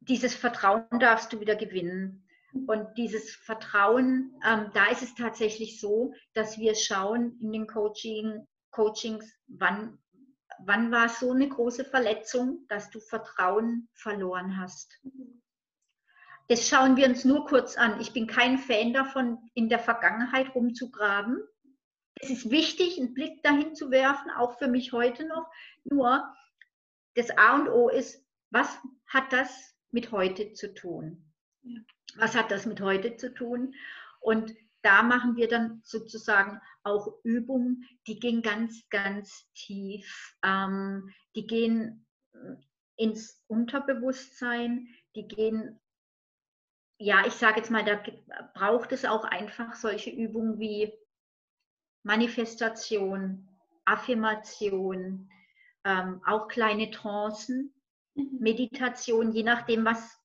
Dieses 0.00 0.34
Vertrauen 0.34 0.86
darfst 0.98 1.32
du 1.32 1.40
wieder 1.40 1.56
gewinnen. 1.56 2.26
Und 2.66 2.96
dieses 2.96 3.34
Vertrauen, 3.34 4.32
ähm, 4.46 4.70
da 4.74 4.86
ist 4.86 5.02
es 5.02 5.14
tatsächlich 5.14 5.80
so, 5.80 6.14
dass 6.34 6.56
wir 6.58 6.74
schauen 6.76 7.36
in 7.40 7.52
den 7.52 7.66
Coaching, 7.66 8.46
Coachings, 8.70 9.32
wann, 9.48 9.98
wann 10.60 10.92
war 10.92 11.08
so 11.08 11.32
eine 11.32 11.48
große 11.48 11.84
Verletzung, 11.84 12.64
dass 12.68 12.90
du 12.90 13.00
Vertrauen 13.00 13.88
verloren 13.92 14.56
hast. 14.56 15.00
Das 16.48 16.68
schauen 16.68 16.96
wir 16.96 17.06
uns 17.06 17.24
nur 17.24 17.46
kurz 17.46 17.76
an. 17.76 18.00
Ich 18.00 18.12
bin 18.12 18.26
kein 18.26 18.58
Fan 18.58 18.92
davon, 18.92 19.38
in 19.54 19.68
der 19.68 19.78
Vergangenheit 19.78 20.54
rumzugraben. 20.54 21.38
Es 22.16 22.30
ist 22.30 22.50
wichtig, 22.50 22.98
einen 22.98 23.14
Blick 23.14 23.42
dahin 23.42 23.74
zu 23.74 23.90
werfen, 23.90 24.30
auch 24.30 24.58
für 24.58 24.68
mich 24.68 24.92
heute 24.92 25.26
noch. 25.26 25.50
Nur 25.84 26.22
das 27.14 27.30
A 27.36 27.56
und 27.56 27.68
O 27.68 27.88
ist, 27.88 28.24
was 28.50 28.78
hat 29.06 29.32
das 29.32 29.74
mit 29.90 30.12
heute 30.12 30.52
zu 30.52 30.74
tun? 30.74 31.32
Ja 31.62 31.80
was 32.16 32.34
hat 32.34 32.50
das 32.50 32.66
mit 32.66 32.80
heute 32.80 33.16
zu 33.16 33.32
tun? 33.32 33.74
Und 34.20 34.54
da 34.82 35.02
machen 35.02 35.36
wir 35.36 35.48
dann 35.48 35.80
sozusagen 35.84 36.60
auch 36.82 37.08
Übungen, 37.24 37.84
die 38.06 38.18
gehen 38.18 38.42
ganz, 38.42 38.86
ganz 38.90 39.48
tief. 39.54 40.36
Ähm, 40.42 41.10
die 41.34 41.46
gehen 41.46 42.06
äh, 42.32 42.56
ins 42.96 43.42
Unterbewusstsein, 43.46 44.88
die 45.16 45.26
gehen, 45.26 45.80
ja, 47.04 47.26
ich 47.26 47.34
sage 47.34 47.58
jetzt 47.58 47.70
mal, 47.70 47.84
da 47.84 48.00
braucht 48.54 48.92
es 48.92 49.04
auch 49.04 49.24
einfach 49.24 49.74
solche 49.74 50.10
Übungen 50.10 50.58
wie 50.58 50.92
Manifestation, 52.02 53.48
Affirmation, 53.84 55.30
ähm, 55.84 56.22
auch 56.24 56.48
kleine 56.48 56.90
Trancen, 56.90 57.74
Mhm. 58.14 58.38
Meditation, 58.40 59.32
je 59.32 59.42
nachdem, 59.42 59.84
was 59.84 60.22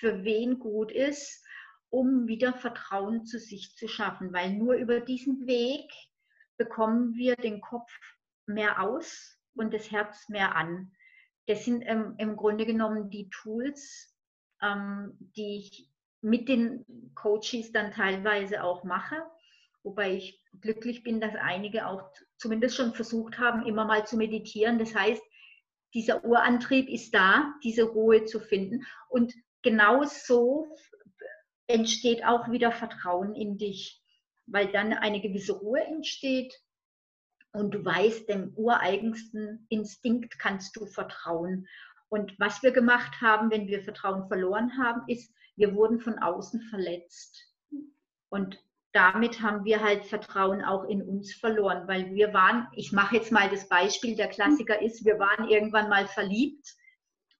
für 0.00 0.24
wen 0.24 0.58
gut 0.58 0.90
ist, 0.90 1.44
um 1.88 2.26
wieder 2.26 2.52
Vertrauen 2.52 3.24
zu 3.24 3.38
sich 3.38 3.76
zu 3.76 3.88
schaffen. 3.88 4.32
Weil 4.32 4.52
nur 4.54 4.74
über 4.74 5.00
diesen 5.00 5.46
Weg 5.46 5.90
bekommen 6.56 7.14
wir 7.14 7.36
den 7.36 7.60
Kopf 7.60 7.92
mehr 8.46 8.80
aus 8.80 9.38
und 9.54 9.72
das 9.72 9.90
Herz 9.90 10.28
mehr 10.28 10.56
an. 10.56 10.92
Das 11.46 11.64
sind 11.64 11.82
ähm, 11.82 12.14
im 12.18 12.36
Grunde 12.36 12.66
genommen 12.66 13.10
die 13.10 13.28
Tools, 13.30 14.16
ähm, 14.62 15.16
die 15.36 15.58
ich 15.58 15.89
mit 16.22 16.48
den 16.48 16.84
Coaches 17.14 17.72
dann 17.72 17.92
teilweise 17.92 18.62
auch 18.62 18.84
mache. 18.84 19.16
Wobei 19.82 20.16
ich 20.16 20.44
glücklich 20.60 21.02
bin, 21.02 21.20
dass 21.20 21.34
einige 21.34 21.86
auch 21.86 22.02
zumindest 22.36 22.76
schon 22.76 22.94
versucht 22.94 23.38
haben, 23.38 23.66
immer 23.66 23.84
mal 23.84 24.06
zu 24.06 24.16
meditieren. 24.16 24.78
Das 24.78 24.94
heißt, 24.94 25.22
dieser 25.94 26.24
Urantrieb 26.24 26.88
ist 26.88 27.14
da, 27.14 27.54
diese 27.64 27.84
Ruhe 27.84 28.24
zu 28.24 28.40
finden. 28.40 28.86
Und 29.08 29.34
genau 29.62 30.04
so 30.04 30.76
entsteht 31.66 32.24
auch 32.24 32.50
wieder 32.50 32.72
Vertrauen 32.72 33.34
in 33.34 33.56
dich, 33.56 34.02
weil 34.46 34.70
dann 34.70 34.92
eine 34.92 35.20
gewisse 35.20 35.52
Ruhe 35.52 35.80
entsteht 35.80 36.54
und 37.52 37.72
du 37.72 37.84
weißt, 37.84 38.28
dem 38.28 38.52
ureigensten 38.54 39.66
Instinkt 39.68 40.38
kannst 40.38 40.76
du 40.76 40.86
vertrauen. 40.86 41.66
Und 42.08 42.38
was 42.38 42.62
wir 42.62 42.70
gemacht 42.70 43.20
haben, 43.20 43.50
wenn 43.50 43.66
wir 43.66 43.82
Vertrauen 43.82 44.28
verloren 44.28 44.78
haben, 44.78 45.02
ist, 45.08 45.32
wir 45.60 45.74
wurden 45.74 46.00
von 46.00 46.18
außen 46.18 46.62
verletzt. 46.62 47.46
Und 48.30 48.58
damit 48.92 49.40
haben 49.42 49.64
wir 49.64 49.82
halt 49.82 50.06
Vertrauen 50.06 50.64
auch 50.64 50.84
in 50.84 51.02
uns 51.02 51.34
verloren, 51.34 51.86
weil 51.86 52.12
wir 52.14 52.32
waren, 52.32 52.66
ich 52.74 52.92
mache 52.92 53.16
jetzt 53.16 53.30
mal 53.30 53.48
das 53.50 53.68
Beispiel, 53.68 54.16
der 54.16 54.28
Klassiker 54.28 54.80
ist, 54.80 55.04
wir 55.04 55.18
waren 55.18 55.48
irgendwann 55.48 55.88
mal 55.88 56.08
verliebt 56.08 56.66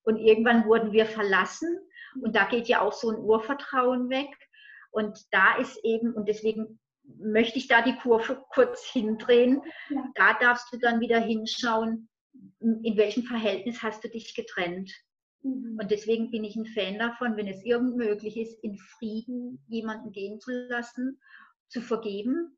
und 0.02 0.18
irgendwann 0.18 0.66
wurden 0.66 0.92
wir 0.92 1.06
verlassen 1.06 1.78
Und 2.22 2.36
da 2.36 2.44
geht 2.44 2.68
ja 2.68 2.82
auch 2.82 2.92
so 2.92 3.10
ein 3.10 3.18
Urvertrauen 3.18 4.10
weg. 4.10 4.28
Und 4.90 5.18
da 5.30 5.56
ist 5.56 5.78
eben, 5.84 6.12
und 6.12 6.28
deswegen 6.28 6.78
möchte 7.04 7.58
ich 7.58 7.68
da 7.68 7.82
die 7.82 7.96
Kurve 7.96 8.44
kurz 8.52 8.84
hindrehen, 8.84 9.62
ja. 9.88 10.04
da 10.14 10.34
darfst 10.34 10.72
du 10.72 10.78
dann 10.78 11.00
wieder 11.00 11.20
hinschauen, 11.20 12.08
in 12.60 12.96
welchem 12.96 13.24
Verhältnis 13.24 13.82
hast 13.82 14.04
du 14.04 14.08
dich 14.08 14.34
getrennt. 14.34 14.92
Mhm. 15.42 15.78
Und 15.80 15.90
deswegen 15.90 16.30
bin 16.30 16.44
ich 16.44 16.56
ein 16.56 16.66
Fan 16.66 16.98
davon, 16.98 17.36
wenn 17.36 17.48
es 17.48 17.64
irgend 17.64 17.96
möglich 17.96 18.36
ist, 18.36 18.62
in 18.62 18.76
Frieden 18.76 19.62
jemanden 19.68 20.12
gehen 20.12 20.40
zu 20.40 20.50
lassen, 20.68 21.20
zu 21.68 21.80
vergeben 21.80 22.56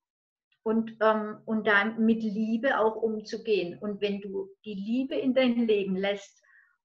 und, 0.62 0.96
ähm, 1.00 1.38
und 1.44 1.66
dann 1.66 2.04
mit 2.04 2.22
Liebe 2.22 2.78
auch 2.78 2.96
umzugehen. 2.96 3.78
Und 3.78 4.00
wenn 4.00 4.20
du 4.20 4.48
die 4.64 4.74
Liebe 4.74 5.14
in 5.14 5.34
dein 5.34 5.66
Leben 5.66 5.96
lässt, 5.96 6.42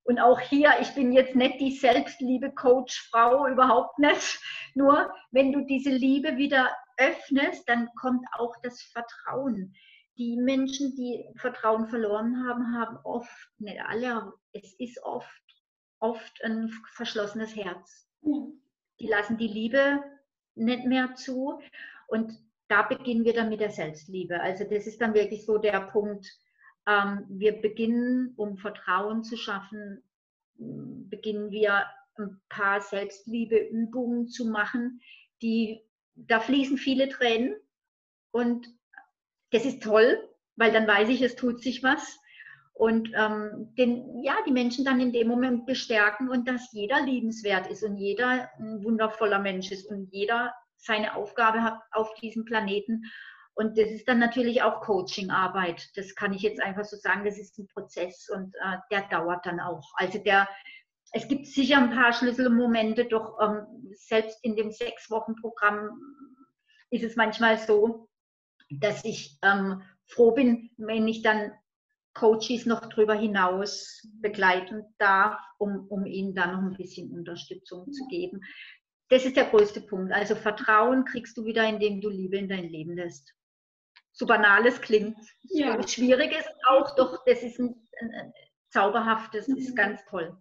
und 0.08 0.20
auch 0.20 0.40
hier, 0.40 0.72
ich 0.80 0.96
bin 0.96 1.12
jetzt 1.12 1.36
nicht 1.36 1.60
die 1.60 1.72
Selbstliebe-Coach-Frau, 1.72 3.46
überhaupt 3.52 4.00
nicht. 4.00 4.40
Nur 4.74 5.14
wenn 5.32 5.52
du 5.52 5.66
diese 5.66 5.90
Liebe 5.90 6.38
wieder 6.38 6.74
öffnest, 6.96 7.68
dann 7.68 7.90
kommt 8.00 8.26
auch 8.38 8.56
das 8.64 8.82
Vertrauen. 8.82 9.74
Die 10.18 10.38
Menschen, 10.38 10.96
die 10.96 11.26
Vertrauen 11.36 11.90
verloren 11.90 12.48
haben, 12.48 12.74
haben 12.74 12.98
oft, 13.04 13.30
nicht 13.60 13.82
alle, 13.82 14.32
es 14.54 14.74
ist 14.80 15.04
oft, 15.04 15.42
oft 16.00 16.44
ein 16.44 16.72
verschlossenes 16.94 17.56
Herz. 17.56 18.08
Die 19.00 19.08
lassen 19.08 19.38
die 19.38 19.48
Liebe 19.48 20.04
nicht 20.56 20.86
mehr 20.86 21.16
zu. 21.16 21.60
Und 22.08 22.34
da 22.68 22.84
beginnen 22.84 23.26
wir 23.26 23.34
dann 23.34 23.50
mit 23.50 23.60
der 23.60 23.70
Selbstliebe. 23.70 24.42
Also 24.42 24.64
das 24.64 24.88
ist 24.88 25.02
dann 25.02 25.14
wirklich 25.14 25.46
so 25.46 25.58
der 25.58 25.82
Punkt, 25.82 26.28
ähm, 26.88 27.26
wir 27.30 27.62
beginnen, 27.62 28.34
um 28.38 28.58
Vertrauen 28.58 29.24
zu 29.24 29.38
schaffen, 29.38 30.04
beginnen 30.58 31.52
wir 31.52 31.86
ein 32.18 32.42
paar 32.50 32.82
Selbstliebeübungen 32.82 34.28
zu 34.28 34.46
machen, 34.46 35.02
die, 35.42 35.84
da 36.16 36.40
fließen 36.40 36.78
viele 36.78 37.10
Tränen 37.10 37.56
und 38.32 38.68
das 39.52 39.66
ist 39.66 39.84
toll, 39.84 40.18
weil 40.56 40.72
dann 40.72 40.88
weiß 40.88 41.10
ich, 41.10 41.22
es 41.22 41.36
tut 41.36 41.62
sich 41.62 41.84
was 41.84 42.20
und 42.78 43.12
ähm, 43.16 43.74
den, 43.76 44.24
ja, 44.24 44.36
die 44.46 44.52
Menschen 44.52 44.86
dann 44.86 45.02
in 45.02 45.12
dem 45.12 45.28
Moment 45.28 45.66
bestärken 45.66 46.30
und 46.30 46.48
dass 46.48 46.72
jeder 46.72 47.02
liebenswert 47.02 47.68
ist 47.68 47.84
und 47.84 47.98
jeder 47.98 48.52
ein 48.60 48.84
wundervoller 48.84 49.40
Mensch 49.40 49.72
ist 49.72 49.90
und 49.90 50.08
jeder 50.12 50.54
seine 50.78 51.16
Aufgabe 51.16 51.64
hat 51.64 51.80
auf 51.92 52.14
diesem 52.16 52.46
Planeten. 52.46 53.04
Und 53.56 53.80
das 53.80 53.90
ist 53.90 54.08
dann 54.08 54.20
natürlich 54.20 54.62
auch 54.62 54.82
Coachingarbeit. 54.82 55.90
Das 55.96 56.14
kann 56.14 56.34
ich 56.34 56.44
jetzt 56.44 56.62
einfach 56.62 56.86
so 56.86 56.98
sagen, 56.98 57.26
das 57.26 57.40
ist 57.40 57.58
ein 57.58 57.68
Prozess 57.68 58.30
und 58.30 58.54
äh, 58.56 58.78
der 58.92 59.02
dauert 59.10 59.44
dann 59.48 59.60
auch. 59.60 59.92
Also 59.96 60.20
der, 60.20 60.48
es 61.14 61.28
gibt 61.28 61.48
sicher 61.48 61.80
ein 61.80 61.90
paar 61.90 62.14
Schlüsselmomente, 62.14 63.06
doch 63.06 63.40
ähm, 63.42 63.66
selbst 63.94 64.38
in 64.44 64.56
dem 64.56 64.70
sechs 64.70 65.10
Wochen 65.10 65.36
Programm 65.36 66.00
ist 66.92 67.04
es 67.04 67.16
manchmal 67.16 67.58
so, 67.58 68.08
dass 68.70 69.04
ich 69.04 69.40
ähm, 69.42 69.82
froh 70.06 70.32
bin, 70.32 70.70
wenn 70.78 71.08
ich 71.08 71.24
dann 71.24 71.54
Coaches 72.18 72.66
noch 72.66 72.82
darüber 72.88 73.14
hinaus 73.14 74.02
begleiten 74.22 74.84
darf, 74.98 75.40
um, 75.60 75.86
um 75.90 76.06
ihnen 76.06 76.34
da 76.34 76.48
noch 76.48 76.60
ein 76.60 76.76
bisschen 76.76 77.12
Unterstützung 77.12 77.92
zu 77.92 78.08
geben. 78.08 78.42
Das 79.10 79.24
ist 79.24 79.38
der 79.38 79.46
größte 79.46 79.82
Punkt. 79.82 80.12
Also 80.12 80.36
Vertrauen 80.36 81.06
kriegst 81.06 81.38
du 81.38 81.46
wieder, 81.46 81.68
indem 81.68 82.02
du 82.02 82.10
Liebe 82.10 82.38
in 82.38 82.50
dein 82.50 82.70
Leben 82.70 82.96
lässt. 82.96 83.34
So 84.12 84.26
banal 84.26 84.66
es 84.66 84.82
klingt. 84.82 85.18
Ja. 85.44 85.80
So 85.80 85.88
schwierig 85.88 86.32
ist 86.32 86.50
auch, 86.70 86.96
doch 86.96 87.24
das 87.26 87.44
ist 87.44 87.60
ein, 87.60 87.76
ein, 88.02 88.12
ein 88.12 88.34
zauberhaftes, 88.70 89.48
mhm. 89.48 89.58
ist 89.58 89.76
ganz 89.76 90.04
toll. 90.10 90.36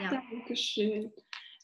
Ja. 0.00 0.10
Dankeschön. 0.10 1.12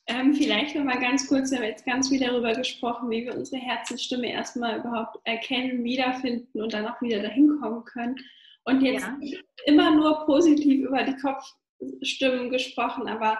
Ähm, 0.06 0.34
vielleicht 0.34 0.76
noch 0.76 0.84
mal 0.84 1.00
ganz 1.00 1.26
kurz, 1.28 1.50
wir 1.50 1.58
haben 1.58 1.64
jetzt 1.64 1.86
ganz 1.86 2.10
viel 2.10 2.20
darüber 2.20 2.52
gesprochen, 2.52 3.08
wie 3.08 3.24
wir 3.24 3.34
unsere 3.34 3.62
Herzensstimme 3.62 4.30
erstmal 4.30 4.80
überhaupt 4.80 5.18
erkennen, 5.24 5.82
wiederfinden 5.82 6.60
und 6.60 6.74
dann 6.74 6.86
auch 6.86 7.00
wieder 7.00 7.22
dahin 7.22 7.58
kommen 7.58 7.84
können. 7.84 8.16
Und 8.64 8.81
jetzt 8.83 9.07
ja. 9.20 9.38
immer 9.66 9.90
nur 9.90 10.24
positiv 10.27 10.87
über 10.87 11.03
die 11.03 11.16
Kopfstimmen 11.16 12.50
gesprochen, 12.50 13.09
aber 13.09 13.38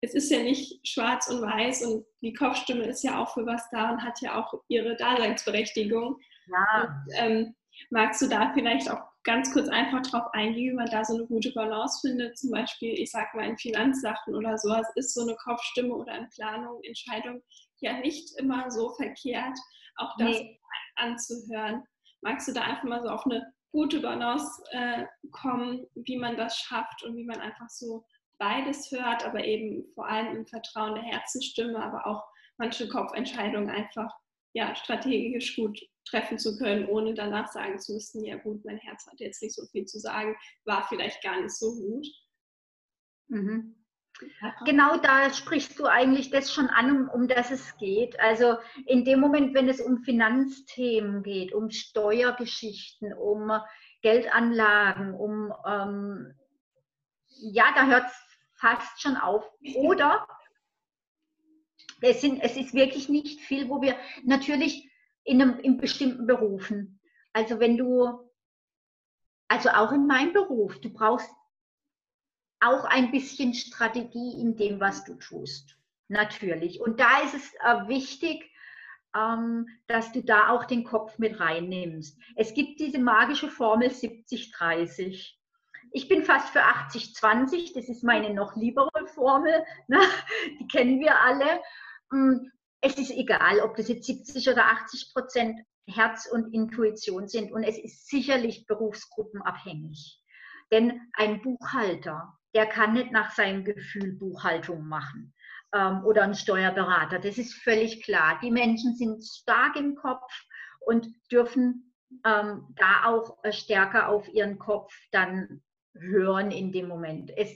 es 0.00 0.14
ist 0.14 0.30
ja 0.30 0.42
nicht 0.42 0.86
schwarz 0.86 1.28
und 1.28 1.42
weiß 1.42 1.84
und 1.84 2.06
die 2.22 2.32
Kopfstimme 2.32 2.84
ist 2.84 3.02
ja 3.02 3.18
auch 3.18 3.34
für 3.34 3.44
was 3.46 3.68
da 3.70 3.90
und 3.90 4.02
hat 4.02 4.20
ja 4.20 4.40
auch 4.40 4.54
ihre 4.68 4.96
Daseinsberechtigung. 4.96 6.18
Ja. 6.46 6.84
Und, 6.84 7.12
ähm, 7.16 7.54
magst 7.90 8.22
du 8.22 8.28
da 8.28 8.52
vielleicht 8.54 8.90
auch 8.90 9.02
ganz 9.24 9.52
kurz 9.52 9.68
einfach 9.68 10.02
drauf 10.02 10.32
eingehen, 10.32 10.72
wie 10.72 10.76
man 10.76 10.90
da 10.90 11.04
so 11.04 11.14
eine 11.14 11.26
gute 11.26 11.52
Balance 11.52 12.00
findet? 12.00 12.38
Zum 12.38 12.50
Beispiel, 12.50 12.94
ich 12.94 13.10
sag 13.10 13.34
mal, 13.34 13.46
in 13.46 13.58
Finanzsachen 13.58 14.34
oder 14.34 14.56
sowas 14.56 14.86
ist 14.94 15.14
so 15.14 15.22
eine 15.22 15.36
Kopfstimme 15.36 15.94
oder 15.94 16.16
in 16.16 16.28
Planung, 16.30 16.80
Entscheidung 16.84 17.42
ja 17.80 17.98
nicht 18.00 18.38
immer 18.38 18.70
so 18.70 18.94
verkehrt, 18.94 19.58
auch 19.96 20.16
das 20.18 20.30
nee. 20.30 20.60
anzuhören. 20.96 21.84
Magst 22.22 22.48
du 22.48 22.52
da 22.52 22.62
einfach 22.62 22.84
mal 22.84 23.02
so 23.02 23.08
auf 23.08 23.26
eine 23.26 23.52
gute 23.72 24.00
Balance 24.00 24.62
äh, 24.70 25.04
kommen, 25.30 25.86
wie 25.94 26.16
man 26.16 26.36
das 26.36 26.58
schafft 26.58 27.02
und 27.04 27.16
wie 27.16 27.24
man 27.24 27.40
einfach 27.40 27.68
so 27.68 28.04
beides 28.38 28.90
hört, 28.90 29.24
aber 29.24 29.44
eben 29.44 29.84
vor 29.94 30.08
allem 30.08 30.36
im 30.36 30.46
Vertrauen 30.46 30.94
der 30.94 31.04
Herzenstimme, 31.04 31.82
aber 31.82 32.06
auch 32.06 32.24
manche 32.56 32.88
Kopfentscheidungen 32.88 33.70
einfach 33.70 34.12
ja, 34.54 34.74
strategisch 34.74 35.56
gut 35.56 35.80
treffen 36.08 36.38
zu 36.38 36.56
können, 36.56 36.88
ohne 36.88 37.14
danach 37.14 37.52
sagen 37.52 37.78
zu 37.78 37.94
müssen, 37.94 38.24
ja 38.24 38.36
gut, 38.36 38.64
mein 38.64 38.78
Herz 38.78 39.06
hat 39.06 39.20
jetzt 39.20 39.42
nicht 39.42 39.54
so 39.54 39.66
viel 39.66 39.84
zu 39.84 39.98
sagen, 39.98 40.36
war 40.64 40.86
vielleicht 40.88 41.22
gar 41.22 41.40
nicht 41.40 41.54
so 41.54 41.74
gut. 41.74 42.06
Mhm. 43.28 43.74
Genau 44.64 44.96
da 44.96 45.32
sprichst 45.32 45.78
du 45.78 45.86
eigentlich 45.86 46.30
das 46.30 46.52
schon 46.52 46.66
an, 46.68 46.90
um, 46.90 47.08
um 47.08 47.28
das 47.28 47.50
es 47.50 47.76
geht. 47.76 48.18
Also 48.20 48.56
in 48.86 49.04
dem 49.04 49.20
Moment, 49.20 49.54
wenn 49.54 49.68
es 49.68 49.80
um 49.80 49.98
Finanzthemen 49.98 51.22
geht, 51.22 51.52
um 51.52 51.70
Steuergeschichten, 51.70 53.12
um 53.12 53.52
Geldanlagen, 54.02 55.14
um 55.14 55.52
ähm, 55.66 56.34
ja, 57.28 57.72
da 57.74 57.86
hört 57.86 58.06
es 58.06 58.28
fast 58.54 59.00
schon 59.00 59.16
auf. 59.16 59.44
Oder 59.76 60.26
es, 62.00 62.20
sind, 62.20 62.40
es 62.40 62.56
ist 62.56 62.74
wirklich 62.74 63.08
nicht 63.08 63.40
viel, 63.40 63.68
wo 63.68 63.80
wir 63.80 63.96
natürlich 64.24 64.90
in, 65.24 65.42
einem, 65.42 65.58
in 65.60 65.78
bestimmten 65.78 66.26
Berufen, 66.26 67.00
also 67.32 67.60
wenn 67.60 67.76
du, 67.76 68.30
also 69.48 69.70
auch 69.70 69.92
in 69.92 70.06
meinem 70.06 70.32
Beruf, 70.32 70.80
du 70.80 70.90
brauchst 70.90 71.30
auch 72.60 72.84
ein 72.84 73.10
bisschen 73.10 73.54
Strategie 73.54 74.40
in 74.40 74.56
dem, 74.56 74.80
was 74.80 75.04
du 75.04 75.14
tust. 75.14 75.76
Natürlich. 76.08 76.80
Und 76.80 77.00
da 77.00 77.20
ist 77.22 77.34
es 77.34 77.54
äh, 77.54 77.88
wichtig, 77.88 78.50
ähm, 79.14 79.68
dass 79.86 80.12
du 80.12 80.22
da 80.22 80.50
auch 80.50 80.64
den 80.64 80.84
Kopf 80.84 81.18
mit 81.18 81.38
reinnimmst. 81.40 82.18
Es 82.36 82.54
gibt 82.54 82.80
diese 82.80 82.98
magische 82.98 83.48
Formel 83.48 83.88
70-30. 83.88 85.34
Ich 85.92 86.08
bin 86.08 86.22
fast 86.22 86.50
für 86.50 86.62
80-20, 86.62 87.74
das 87.74 87.88
ist 87.88 88.04
meine 88.04 88.34
noch 88.34 88.56
liebere 88.56 89.06
Formel, 89.14 89.64
ne? 89.88 90.00
die 90.60 90.66
kennen 90.68 91.00
wir 91.00 91.18
alle. 91.20 91.60
Mm, 92.10 92.50
es 92.80 92.96
ist 92.96 93.10
egal, 93.10 93.60
ob 93.60 93.76
das 93.76 93.88
jetzt 93.88 94.06
70 94.06 94.48
oder 94.48 94.66
80 94.66 95.12
Prozent 95.12 95.60
Herz 95.86 96.26
und 96.30 96.52
Intuition 96.52 97.28
sind 97.28 97.50
und 97.50 97.64
es 97.64 97.78
ist 97.78 98.08
sicherlich 98.08 98.66
berufsgruppenabhängig. 98.66 100.22
Denn 100.70 101.00
ein 101.14 101.40
Buchhalter, 101.40 102.37
der 102.54 102.66
kann 102.66 102.94
nicht 102.94 103.12
nach 103.12 103.32
seinem 103.32 103.64
Gefühl 103.64 104.12
Buchhaltung 104.12 104.86
machen 104.86 105.34
ähm, 105.74 106.04
oder 106.04 106.22
ein 106.22 106.34
Steuerberater. 106.34 107.18
Das 107.18 107.38
ist 107.38 107.54
völlig 107.54 108.02
klar. 108.02 108.38
Die 108.42 108.50
Menschen 108.50 108.94
sind 108.94 109.24
stark 109.24 109.76
im 109.76 109.94
Kopf 109.94 110.32
und 110.80 111.08
dürfen 111.30 111.94
ähm, 112.24 112.66
da 112.76 113.04
auch 113.06 113.42
äh, 113.44 113.52
stärker 113.52 114.08
auf 114.08 114.28
ihren 114.28 114.58
Kopf 114.58 114.94
dann 115.12 115.62
hören 115.94 116.50
in 116.50 116.72
dem 116.72 116.88
Moment. 116.88 117.30
Es, 117.36 117.50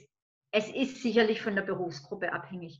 es 0.51 0.69
ist 0.69 1.01
sicherlich 1.01 1.41
von 1.41 1.55
der 1.55 1.63
Berufsgruppe 1.63 2.31
abhängig. 2.31 2.79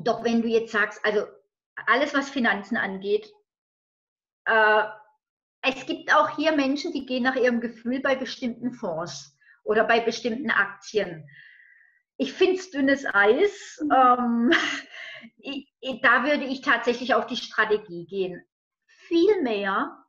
Doch 0.00 0.24
wenn 0.24 0.42
du 0.42 0.48
jetzt 0.48 0.72
sagst, 0.72 1.04
also 1.04 1.26
alles, 1.86 2.14
was 2.14 2.30
Finanzen 2.30 2.76
angeht, 2.76 3.32
äh, 4.44 4.84
es 5.62 5.86
gibt 5.86 6.14
auch 6.14 6.36
hier 6.36 6.52
Menschen, 6.52 6.92
die 6.92 7.06
gehen 7.06 7.22
nach 7.22 7.36
ihrem 7.36 7.60
Gefühl 7.60 8.00
bei 8.00 8.14
bestimmten 8.14 8.72
Fonds 8.74 9.33
oder 9.64 9.84
bei 9.84 10.00
bestimmten 10.00 10.50
Aktien. 10.50 11.28
Ich 12.16 12.32
finde 12.32 12.54
es 12.54 12.70
dünnes 12.70 13.04
Eis. 13.06 13.82
Ähm, 13.92 14.52
ich, 15.38 15.72
da 16.02 16.24
würde 16.24 16.44
ich 16.44 16.60
tatsächlich 16.60 17.14
auf 17.14 17.26
die 17.26 17.36
Strategie 17.36 18.06
gehen. 18.06 18.44
Viel 18.86 19.42
mehr, 19.42 20.04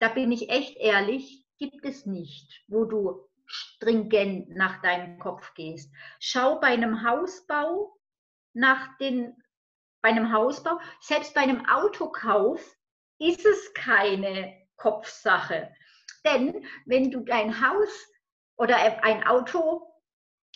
da 0.00 0.08
bin 0.08 0.32
ich 0.32 0.50
echt 0.50 0.76
ehrlich, 0.76 1.46
gibt 1.58 1.84
es 1.84 2.06
nicht, 2.06 2.64
wo 2.66 2.84
du 2.84 3.28
stringent 3.46 4.50
nach 4.50 4.82
deinem 4.82 5.18
Kopf 5.18 5.54
gehst. 5.54 5.92
Schau 6.18 6.58
bei 6.58 6.68
einem 6.68 7.08
Hausbau 7.08 7.96
nach 8.52 8.96
den, 8.98 9.36
bei 10.02 10.10
einem 10.10 10.32
Hausbau, 10.32 10.80
selbst 11.00 11.34
bei 11.34 11.42
einem 11.42 11.66
Autokauf 11.66 12.60
ist 13.18 13.44
es 13.44 13.72
keine 13.74 14.66
Kopfsache. 14.76 15.72
Denn 16.24 16.66
wenn 16.86 17.10
du 17.10 17.20
dein 17.20 17.66
Haus 17.66 18.06
oder 18.56 18.76
ein 19.02 19.26
Auto 19.26 19.90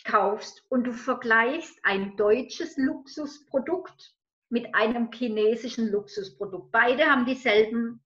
kaufst 0.05 0.63
und 0.69 0.85
du 0.85 0.93
vergleichst 0.93 1.79
ein 1.83 2.15
deutsches 2.15 2.77
Luxusprodukt 2.77 4.15
mit 4.49 4.73
einem 4.73 5.11
chinesischen 5.11 5.91
Luxusprodukt. 5.91 6.71
Beide 6.71 7.05
haben 7.05 7.25
dieselben 7.25 8.01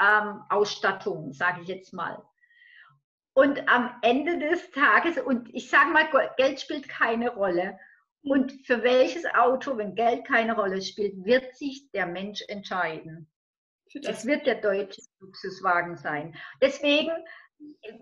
ähm, 0.00 0.42
Ausstattungen, 0.48 1.32
sage 1.32 1.62
ich 1.62 1.68
jetzt 1.68 1.92
mal. 1.92 2.22
Und 3.32 3.68
am 3.68 3.96
Ende 4.02 4.38
des 4.38 4.70
Tages, 4.70 5.18
und 5.18 5.52
ich 5.54 5.70
sage 5.70 5.90
mal, 5.90 6.08
Geld 6.36 6.60
spielt 6.60 6.88
keine 6.88 7.30
Rolle. 7.30 7.78
Und 8.22 8.52
für 8.66 8.82
welches 8.82 9.24
Auto, 9.34 9.76
wenn 9.78 9.94
Geld 9.94 10.26
keine 10.26 10.54
Rolle 10.54 10.82
spielt, 10.82 11.24
wird 11.24 11.56
sich 11.56 11.90
der 11.92 12.06
Mensch 12.06 12.42
entscheiden. 12.48 13.30
Es 14.04 14.26
wird 14.26 14.46
der 14.46 14.60
deutsche 14.60 15.00
Luxuswagen 15.20 15.96
sein. 15.96 16.36
Deswegen, 16.60 17.12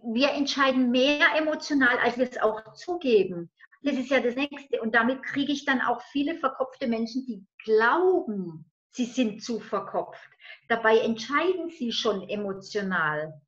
wir 0.02 0.30
entscheiden 0.30 0.90
mehr 0.90 1.26
emotional, 1.36 1.98
als 1.98 2.16
wir 2.18 2.28
es 2.28 2.38
auch 2.38 2.74
zugeben. 2.74 3.50
Das 3.82 3.94
ist 3.94 4.10
ja 4.10 4.20
das 4.20 4.34
Nächste. 4.34 4.80
Und 4.80 4.94
damit 4.94 5.22
kriege 5.22 5.52
ich 5.52 5.64
dann 5.64 5.80
auch 5.80 6.02
viele 6.10 6.34
verkopfte 6.34 6.88
Menschen, 6.88 7.24
die 7.26 7.44
glauben, 7.64 8.70
sie 8.90 9.04
sind 9.04 9.42
zu 9.42 9.60
verkopft. 9.60 10.28
Dabei 10.68 10.98
entscheiden 10.98 11.70
sie 11.70 11.92
schon 11.92 12.28
emotional. 12.28 13.40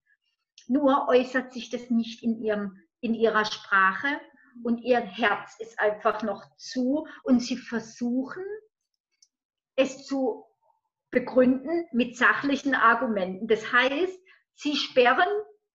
Nur 0.68 1.08
äußert 1.08 1.52
sich 1.52 1.70
das 1.70 1.90
nicht 1.90 2.22
in, 2.22 2.40
ihrem, 2.40 2.78
in 3.00 3.14
ihrer 3.14 3.44
Sprache 3.44 4.20
und 4.62 4.82
ihr 4.82 5.00
Herz 5.00 5.56
ist 5.58 5.78
einfach 5.80 6.22
noch 6.22 6.44
zu 6.56 7.06
und 7.24 7.40
sie 7.40 7.56
versuchen 7.56 8.44
es 9.76 10.06
zu 10.06 10.44
begründen 11.10 11.86
mit 11.92 12.16
sachlichen 12.16 12.74
Argumenten. 12.74 13.48
Das 13.48 13.72
heißt, 13.72 14.18
sie 14.54 14.76
sperren 14.76 15.28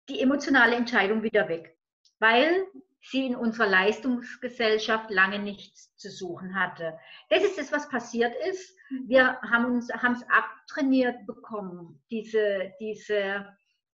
die 0.09 0.21
emotionale 0.21 0.75
Entscheidung 0.75 1.23
wieder 1.23 1.47
weg, 1.47 1.77
weil 2.19 2.65
sie 3.01 3.27
in 3.27 3.35
unserer 3.35 3.67
Leistungsgesellschaft 3.67 5.11
lange 5.11 5.39
nichts 5.39 5.95
zu 5.95 6.09
suchen 6.09 6.59
hatte. 6.59 6.97
Das 7.29 7.43
ist 7.43 7.57
das, 7.57 7.71
was 7.71 7.87
passiert 7.89 8.33
ist. 8.49 8.75
Wir 9.07 9.39
haben 9.41 9.77
es 9.77 9.89
abtrainiert 9.91 11.25
bekommen, 11.27 12.01
diese, 12.09 12.73
diese 12.79 13.45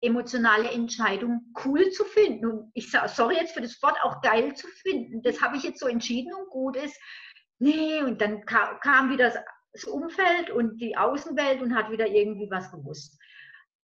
emotionale 0.02 0.70
Entscheidung 0.70 1.54
cool 1.66 1.90
zu 1.92 2.06
finden. 2.06 2.46
Und 2.46 2.72
ich 2.74 2.90
sage, 2.90 3.10
sorry 3.10 3.36
jetzt 3.36 3.54
für 3.54 3.62
das 3.62 3.82
Wort, 3.82 3.98
auch 4.04 4.22
geil 4.22 4.54
zu 4.56 4.68
finden. 4.68 5.22
Das 5.24 5.42
habe 5.42 5.58
ich 5.58 5.64
jetzt 5.64 5.80
so 5.80 5.88
entschieden 5.88 6.34
und 6.34 6.50
gut 6.50 6.76
ist. 6.78 6.98
Nee, 7.60 8.02
und 8.04 8.22
dann 8.22 8.46
kam 8.46 9.10
wieder 9.10 9.34
das 9.74 9.84
Umfeld 9.84 10.50
und 10.50 10.80
die 10.80 10.96
Außenwelt 10.96 11.62
und 11.62 11.76
hat 11.76 11.92
wieder 11.92 12.08
irgendwie 12.08 12.50
was 12.50 12.72
gewusst. 12.72 13.20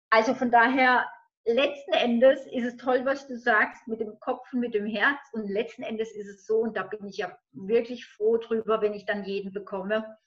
Also 0.10 0.34
von 0.34 0.52
daher, 0.52 1.06
letzten 1.46 1.94
Endes 1.94 2.46
ist 2.48 2.66
es 2.66 2.78
toll, 2.78 3.06
was 3.06 3.28
du 3.28 3.38
sagst, 3.38 3.88
mit 3.88 4.00
dem 4.00 4.20
Kopf 4.20 4.52
und 4.52 4.60
mit 4.60 4.74
dem 4.74 4.88
Herz. 4.88 5.20
Und 5.32 5.48
letzten 5.50 5.84
Endes 5.84 6.12
ist 6.16 6.28
es 6.28 6.46
so, 6.46 6.58
und 6.58 6.76
da 6.76 6.84
bin 6.84 7.06
ich 7.06 7.18
ja 7.18 7.38
wirklich 7.52 8.06
froh 8.06 8.38
drüber, 8.38 8.82
wenn 8.82 8.94
ich 8.94 9.06
dann 9.06 9.26
jeden 9.26 9.54
bekomme, 9.54 10.18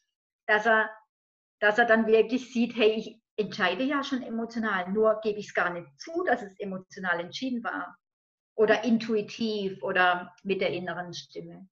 dass 0.47 0.67
er, 0.67 0.91
dass 1.61 1.79
er 1.79 1.87
dann 1.87 2.07
wirklich 2.07 2.53
sieht, 2.53 2.77
hey, 2.77 2.93
ich 2.93 3.21
entscheide 3.37 3.85
ja 3.85 4.03
schon 4.03 4.23
emotional, 4.23 4.91
nur 4.91 5.21
gebe 5.23 5.39
ich 5.39 5.49
es 5.49 5.55
gar 5.55 5.71
nicht 5.71 5.89
zu, 5.99 6.25
dass 6.25 6.43
es 6.43 6.59
emotional 6.59 7.21
entschieden 7.21 7.63
war. 7.65 7.97
Oder 8.55 8.83
intuitiv 8.83 9.83
oder 9.83 10.35
mit 10.43 10.61
der 10.61 10.71
inneren 10.71 11.15
Stimme. 11.15 11.69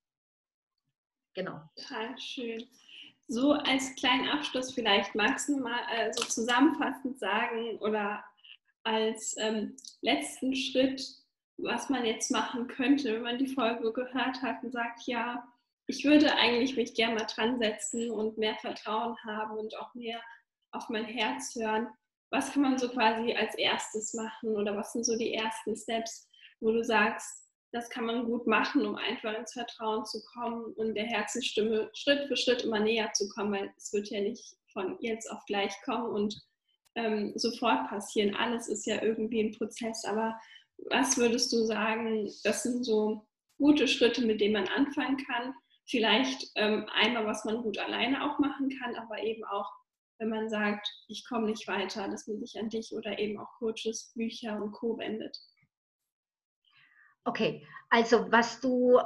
Genau. 1.34 1.60
Total 1.76 2.16
schön. 2.18 2.64
So 3.28 3.52
als 3.52 3.94
kleinen 3.96 4.28
Abschluss 4.28 4.72
vielleicht 4.72 5.14
magst 5.16 5.48
du 5.48 5.58
mal 5.58 5.80
äh, 5.92 6.12
so 6.12 6.24
zusammenfassend 6.24 7.18
sagen 7.18 7.76
oder 7.78 8.24
als 8.86 9.34
ähm, 9.38 9.76
letzten 10.00 10.54
Schritt, 10.54 11.02
was 11.58 11.90
man 11.90 12.04
jetzt 12.04 12.30
machen 12.30 12.68
könnte, 12.68 13.14
wenn 13.14 13.22
man 13.22 13.38
die 13.38 13.52
Folge 13.52 13.92
gehört 13.92 14.40
hat 14.42 14.62
und 14.62 14.72
sagt, 14.72 15.06
ja, 15.06 15.44
ich 15.88 16.04
würde 16.04 16.34
eigentlich 16.36 16.76
mich 16.76 16.94
gerne 16.94 17.16
mal 17.16 17.26
dran 17.26 17.58
setzen 17.58 18.10
und 18.10 18.38
mehr 18.38 18.54
Vertrauen 18.56 19.16
haben 19.24 19.58
und 19.58 19.76
auch 19.78 19.92
mehr 19.94 20.20
auf 20.70 20.88
mein 20.88 21.04
Herz 21.04 21.54
hören. 21.56 21.88
Was 22.30 22.52
kann 22.52 22.62
man 22.62 22.78
so 22.78 22.88
quasi 22.88 23.34
als 23.34 23.56
erstes 23.56 24.14
machen 24.14 24.56
oder 24.56 24.76
was 24.76 24.92
sind 24.92 25.04
so 25.04 25.16
die 25.16 25.34
ersten 25.34 25.76
Steps, 25.76 26.28
wo 26.60 26.70
du 26.70 26.84
sagst, 26.84 27.44
das 27.72 27.90
kann 27.90 28.06
man 28.06 28.24
gut 28.24 28.46
machen, 28.46 28.86
um 28.86 28.94
einfach 28.94 29.36
ins 29.36 29.52
Vertrauen 29.52 30.04
zu 30.04 30.22
kommen 30.32 30.72
und 30.74 30.94
der 30.94 31.06
Herzensstimme 31.06 31.90
Schritt 31.94 32.26
für 32.28 32.36
Schritt 32.36 32.62
immer 32.62 32.80
näher 32.80 33.12
zu 33.12 33.28
kommen, 33.30 33.52
weil 33.52 33.72
es 33.76 33.92
wird 33.92 34.10
ja 34.10 34.20
nicht 34.20 34.56
von 34.72 34.96
jetzt 35.00 35.30
auf 35.30 35.44
gleich 35.46 35.74
kommen 35.84 36.08
und 36.08 36.40
ähm, 36.96 37.32
sofort 37.36 37.88
passieren. 37.88 38.34
Alles 38.34 38.68
ist 38.68 38.86
ja 38.86 39.02
irgendwie 39.02 39.40
ein 39.42 39.52
Prozess, 39.52 40.04
aber 40.04 40.38
was 40.90 41.16
würdest 41.16 41.52
du 41.52 41.64
sagen, 41.64 42.30
das 42.42 42.62
sind 42.62 42.84
so 42.84 43.26
gute 43.58 43.86
Schritte, 43.86 44.22
mit 44.22 44.40
denen 44.40 44.54
man 44.54 44.68
anfangen 44.68 45.16
kann? 45.18 45.54
Vielleicht 45.88 46.50
ähm, 46.56 46.86
einmal, 46.92 47.26
was 47.26 47.44
man 47.44 47.62
gut 47.62 47.78
alleine 47.78 48.24
auch 48.24 48.38
machen 48.38 48.70
kann, 48.80 48.96
aber 48.96 49.22
eben 49.22 49.44
auch, 49.44 49.70
wenn 50.18 50.30
man 50.30 50.48
sagt, 50.48 50.88
ich 51.08 51.24
komme 51.28 51.46
nicht 51.46 51.68
weiter, 51.68 52.08
dass 52.08 52.26
man 52.26 52.40
sich 52.40 52.58
an 52.58 52.70
dich 52.70 52.92
oder 52.92 53.18
eben 53.18 53.38
auch 53.38 53.52
Coaches, 53.58 54.12
Bücher 54.14 54.60
und 54.60 54.72
Co. 54.72 54.98
wendet. 54.98 55.38
Okay, 57.24 57.66
also 57.90 58.30
was 58.32 58.60
du 58.60 58.98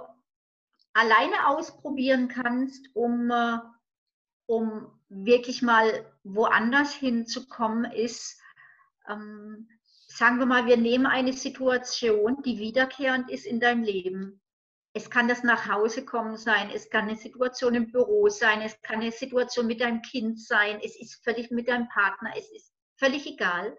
alleine 0.93 1.49
ausprobieren 1.49 2.29
kannst, 2.29 2.89
um, 2.95 3.31
äh, 3.31 3.59
um 4.47 5.00
wirklich 5.11 5.61
mal 5.61 6.07
woanders 6.25 6.95
hinzukommen, 6.95 7.91
ist, 7.93 8.41
ähm, 9.09 9.69
sagen 10.07 10.39
wir 10.39 10.47
mal, 10.47 10.67
wir 10.67 10.79
nehmen 10.79 11.07
eine 11.07 11.35
Situation, 11.35 12.43
die 12.43 12.59
wiederkehrend 12.59 13.31
ist 13.31 13.45
in 13.45 13.61
deinem 13.61 13.83
Leben. 13.83 14.41
Es 14.93 15.11
kann 15.11 15.29
das 15.29 15.43
nach 15.43 15.69
Hause 15.69 16.05
kommen 16.05 16.37
sein, 16.37 16.71
es 16.71 16.89
kann 16.89 17.09
eine 17.09 17.17
Situation 17.17 17.75
im 17.75 17.93
Büro 17.93 18.29
sein, 18.29 18.63
es 18.63 18.81
kann 18.83 19.01
eine 19.01 19.13
Situation 19.13 19.67
mit 19.67 19.81
deinem 19.81 20.03
Kind 20.03 20.41
sein, 20.41 20.81
es 20.83 20.99
ist 20.99 21.23
völlig 21.23 21.51
mit 21.51 21.69
deinem 21.69 21.89
Partner, 21.89 22.33
es 22.37 22.51
ist 22.51 22.73
völlig 22.97 23.27
egal. 23.27 23.77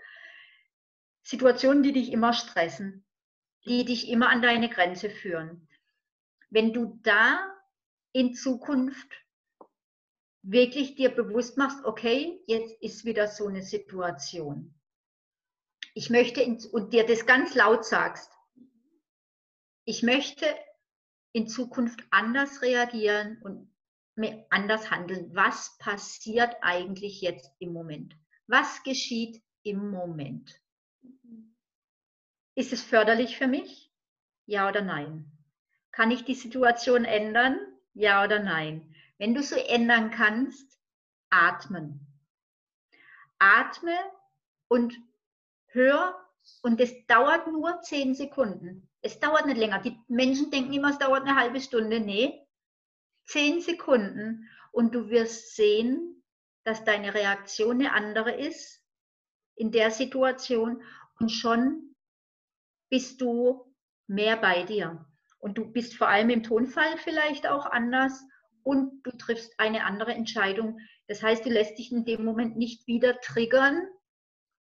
Situationen, 1.23 1.83
die 1.83 1.91
dich 1.91 2.11
immer 2.11 2.33
stressen 2.33 3.05
die 3.65 3.85
dich 3.85 4.09
immer 4.09 4.29
an 4.29 4.41
deine 4.41 4.69
Grenze 4.69 5.09
führen. 5.09 5.67
Wenn 6.49 6.73
du 6.73 6.99
da 7.03 7.39
in 8.11 8.33
Zukunft 8.33 9.20
wirklich 10.43 10.95
dir 10.95 11.09
bewusst 11.09 11.57
machst, 11.57 11.83
okay, 11.85 12.41
jetzt 12.47 12.81
ist 12.81 13.05
wieder 13.05 13.27
so 13.27 13.47
eine 13.47 13.63
Situation. 13.63 14.73
Ich 15.93 16.09
möchte 16.09 16.41
in, 16.41 16.59
und 16.71 16.93
dir 16.93 17.05
das 17.05 17.25
ganz 17.25 17.53
laut 17.55 17.85
sagst, 17.85 18.31
ich 19.85 20.03
möchte 20.03 20.45
in 21.33 21.47
Zukunft 21.47 22.03
anders 22.11 22.61
reagieren 22.61 23.41
und 23.43 23.71
anders 24.49 24.91
handeln. 24.91 25.33
Was 25.33 25.77
passiert 25.79 26.55
eigentlich 26.61 27.21
jetzt 27.21 27.51
im 27.59 27.73
Moment? 27.73 28.15
Was 28.47 28.83
geschieht 28.83 29.41
im 29.63 29.89
Moment? 29.91 30.59
Ist 32.55 32.73
es 32.73 32.83
förderlich 32.83 33.37
für 33.37 33.47
mich? 33.47 33.91
Ja 34.45 34.67
oder 34.67 34.81
nein? 34.81 35.31
Kann 35.91 36.11
ich 36.11 36.25
die 36.25 36.35
Situation 36.35 37.05
ändern? 37.05 37.59
Ja 37.93 38.23
oder 38.23 38.39
nein? 38.39 38.90
Wenn 39.21 39.35
du 39.35 39.43
so 39.43 39.55
ändern 39.55 40.09
kannst, 40.09 40.79
atmen. 41.29 42.07
Atme 43.37 43.93
und 44.67 44.97
hör 45.67 46.19
und 46.63 46.81
es 46.81 47.05
dauert 47.05 47.45
nur 47.45 47.81
zehn 47.83 48.15
Sekunden. 48.15 48.89
Es 49.01 49.19
dauert 49.19 49.45
nicht 49.45 49.59
länger. 49.59 49.77
Die 49.77 49.95
Menschen 50.07 50.49
denken 50.49 50.73
immer, 50.73 50.89
es 50.89 50.97
dauert 50.97 51.21
eine 51.21 51.35
halbe 51.35 51.61
Stunde. 51.61 51.99
Nee, 51.99 52.47
zehn 53.25 53.61
Sekunden 53.61 54.49
und 54.71 54.95
du 54.95 55.09
wirst 55.11 55.55
sehen, 55.55 56.23
dass 56.63 56.83
deine 56.83 57.13
Reaktion 57.13 57.75
eine 57.75 57.93
andere 57.93 58.31
ist 58.31 58.83
in 59.53 59.71
der 59.71 59.91
Situation 59.91 60.81
und 61.19 61.29
schon 61.29 61.95
bist 62.89 63.21
du 63.21 63.71
mehr 64.07 64.35
bei 64.37 64.63
dir. 64.63 65.05
Und 65.37 65.59
du 65.59 65.71
bist 65.71 65.95
vor 65.95 66.07
allem 66.07 66.31
im 66.31 66.41
Tonfall 66.41 66.97
vielleicht 66.97 67.45
auch 67.45 67.67
anders 67.67 68.19
und 68.63 69.03
du 69.03 69.11
triffst 69.11 69.59
eine 69.59 69.85
andere 69.85 70.13
Entscheidung. 70.13 70.79
Das 71.07 71.21
heißt, 71.21 71.45
du 71.45 71.49
lässt 71.49 71.77
dich 71.77 71.91
in 71.91 72.05
dem 72.05 72.23
Moment 72.23 72.57
nicht 72.57 72.87
wieder 72.87 73.19
triggern, 73.19 73.87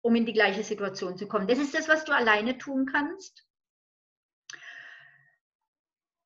um 0.02 0.16
in 0.16 0.26
die 0.26 0.34
gleiche 0.34 0.64
Situation 0.64 1.18
zu 1.18 1.28
kommen. 1.28 1.48
Das 1.48 1.60
ist 1.60 1.74
das, 1.74 1.88
was 1.88 2.06
du 2.06 2.14
alleine 2.14 2.58
tun 2.58 2.86
kannst. 2.86 3.46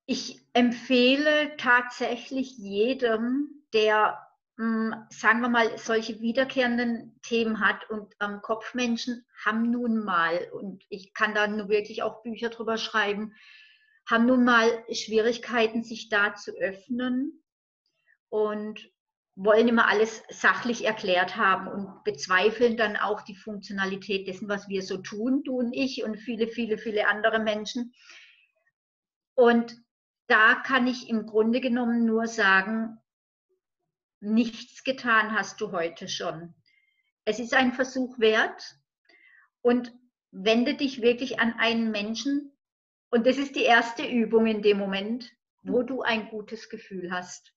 Ich 0.05 0.45
empfehle 0.53 1.55
tatsächlich 1.57 2.57
jedem, 2.57 3.63
der 3.73 4.19
hm, 4.57 4.93
sagen 5.09 5.41
wir 5.41 5.49
mal, 5.49 5.75
solche 5.77 6.21
wiederkehrenden 6.21 7.19
Themen 7.23 7.61
hat 7.61 7.89
und 7.89 8.13
ähm, 8.19 8.41
Kopfmenschen 8.43 9.25
haben 9.43 9.71
nun 9.71 10.03
mal, 10.03 10.37
und 10.51 10.83
ich 10.89 11.15
kann 11.15 11.33
da 11.33 11.47
nur 11.47 11.69
wirklich 11.69 12.03
auch 12.03 12.21
Bücher 12.21 12.49
drüber 12.49 12.77
schreiben, 12.77 13.33
haben 14.07 14.27
nun 14.27 14.43
mal 14.43 14.67
Schwierigkeiten, 14.91 15.83
sich 15.83 16.09
da 16.09 16.35
zu 16.35 16.51
öffnen 16.57 17.40
und 18.31 18.89
wollen 19.35 19.67
immer 19.67 19.87
alles 19.87 20.23
sachlich 20.29 20.85
erklärt 20.85 21.35
haben 21.35 21.67
und 21.67 22.03
bezweifeln 22.03 22.77
dann 22.77 22.95
auch 22.95 23.21
die 23.21 23.35
Funktionalität 23.35 24.27
dessen, 24.27 24.47
was 24.47 24.69
wir 24.69 24.81
so 24.81 24.97
tun, 24.97 25.43
du 25.43 25.59
und 25.59 25.73
ich 25.73 26.03
und 26.03 26.17
viele, 26.17 26.47
viele, 26.47 26.77
viele 26.77 27.07
andere 27.07 27.39
Menschen. 27.39 27.93
Und 29.35 29.75
da 30.27 30.55
kann 30.55 30.87
ich 30.87 31.09
im 31.09 31.25
Grunde 31.25 31.59
genommen 31.59 32.05
nur 32.05 32.27
sagen, 32.27 32.97
nichts 34.21 34.83
getan 34.83 35.33
hast 35.33 35.59
du 35.59 35.71
heute 35.71 36.07
schon. 36.07 36.53
Es 37.25 37.37
ist 37.39 37.53
ein 37.53 37.73
Versuch 37.73 38.17
wert 38.17 38.75
und 39.61 39.93
wende 40.31 40.75
dich 40.75 41.01
wirklich 41.01 41.39
an 41.39 41.53
einen 41.57 41.91
Menschen. 41.91 42.57
Und 43.09 43.27
das 43.27 43.37
ist 43.37 43.55
die 43.55 43.63
erste 43.63 44.05
Übung 44.05 44.45
in 44.45 44.61
dem 44.61 44.77
Moment, 44.77 45.29
wo 45.63 45.83
du 45.83 46.01
ein 46.01 46.29
gutes 46.29 46.69
Gefühl 46.69 47.11
hast. 47.11 47.53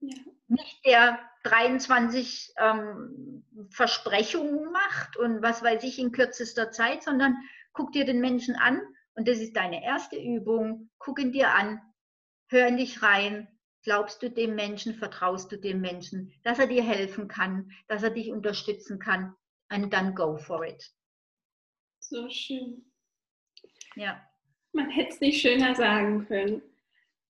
Ja. 0.00 0.16
Nicht 0.48 0.84
der 0.86 1.18
23 1.44 2.54
ähm, 2.58 3.44
Versprechungen 3.70 4.72
macht 4.72 5.16
und 5.16 5.42
was 5.42 5.62
weiß 5.62 5.82
ich 5.84 5.98
in 5.98 6.12
kürzester 6.12 6.70
Zeit, 6.70 7.02
sondern 7.02 7.36
guck 7.72 7.92
dir 7.92 8.04
den 8.04 8.20
Menschen 8.20 8.56
an 8.56 8.80
und 9.14 9.26
das 9.26 9.38
ist 9.38 9.56
deine 9.56 9.82
erste 9.84 10.16
Übung. 10.16 10.90
Guck 10.98 11.18
ihn 11.20 11.32
dir 11.32 11.50
an, 11.52 11.80
hör 12.48 12.68
in 12.68 12.76
dich 12.76 13.02
rein. 13.02 13.48
Glaubst 13.82 14.22
du 14.22 14.30
dem 14.30 14.54
Menschen, 14.54 14.94
vertraust 14.94 15.50
du 15.50 15.56
dem 15.56 15.80
Menschen, 15.80 16.32
dass 16.42 16.58
er 16.58 16.66
dir 16.66 16.82
helfen 16.82 17.26
kann, 17.26 17.72
dass 17.88 18.02
er 18.02 18.10
dich 18.10 18.30
unterstützen 18.30 18.98
kann? 18.98 19.34
Und 19.72 19.92
dann 19.92 20.14
go 20.14 20.36
for 20.36 20.64
it. 20.64 20.92
So 21.98 22.28
schön. 22.30 22.90
Ja. 23.96 24.24
Man 24.72 24.90
hätte 24.90 25.10
es 25.10 25.20
nicht 25.20 25.40
schöner 25.40 25.74
sagen 25.74 26.26
können. 26.26 26.62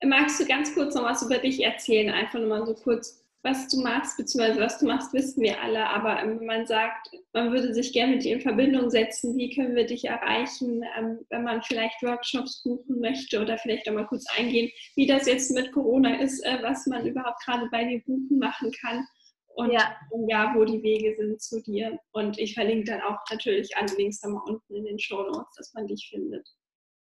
Magst 0.05 0.40
du 0.40 0.46
ganz 0.46 0.74
kurz 0.74 0.94
noch 0.94 1.05
was 1.05 1.22
über 1.22 1.38
dich 1.38 1.62
erzählen? 1.62 2.11
Einfach 2.11 2.38
nur 2.38 2.49
mal 2.49 2.66
so 2.66 2.74
kurz, 2.74 3.24
was 3.42 3.68
du 3.68 3.80
machst, 3.80 4.16
beziehungsweise 4.16 4.61
was 4.61 4.78
du 4.78 4.86
machst, 4.86 5.12
wissen 5.12 5.42
wir 5.42 5.61
alle. 5.61 5.86
Aber 5.88 6.20
ähm, 6.22 6.40
wenn 6.40 6.46
man 6.46 6.66
sagt, 6.66 7.11
man 7.32 7.53
würde 7.53 7.72
sich 7.72 7.92
gerne 7.92 8.14
mit 8.14 8.24
dir 8.24 8.34
in 8.34 8.40
Verbindung 8.40 8.90
setzen, 8.90 9.36
wie 9.36 9.55
können 9.55 9.76
wir 9.76 9.86
dich 9.86 10.05
erreichen, 10.05 10.82
ähm, 10.96 11.20
wenn 11.30 11.44
man 11.44 11.62
vielleicht 11.62 12.03
Workshops 12.03 12.62
buchen 12.62 13.01
möchte 13.01 13.40
oder 13.40 13.57
vielleicht 13.59 13.88
auch 13.88 13.94
mal 13.94 14.07
kurz 14.07 14.24
eingehen, 14.36 14.70
wie 14.96 15.07
das 15.07 15.26
jetzt 15.26 15.53
mit 15.53 15.72
Corona 15.72 16.20
ist, 16.20 16.44
äh, 16.44 16.59
was 16.62 16.86
man 16.86 17.07
überhaupt 17.07 17.44
gerade 17.44 17.68
bei 17.70 17.84
dir 17.84 18.03
buchen 18.05 18.38
machen 18.38 18.72
kann 18.80 19.07
und 19.55 19.72
ja. 19.72 19.96
ja, 20.28 20.53
wo 20.55 20.64
die 20.64 20.82
Wege 20.82 21.16
sind 21.16 21.40
zu 21.40 21.62
dir. 21.62 21.99
Und 22.12 22.38
ich 22.38 22.55
verlinke 22.55 22.92
dann 22.92 23.03
auch 23.03 23.18
natürlich 23.30 23.76
alle 23.76 23.92
Links 23.96 24.20
da 24.20 24.28
mal 24.28 24.42
unten 24.46 24.74
in 24.74 24.84
den 24.84 24.99
Show 24.99 25.22
Notes, 25.22 25.55
dass 25.57 25.72
man 25.74 25.86
dich 25.86 26.09
findet. 26.11 26.46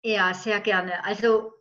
Ja, 0.04 0.34
sehr 0.34 0.62
gerne. 0.62 1.04
Also 1.04 1.52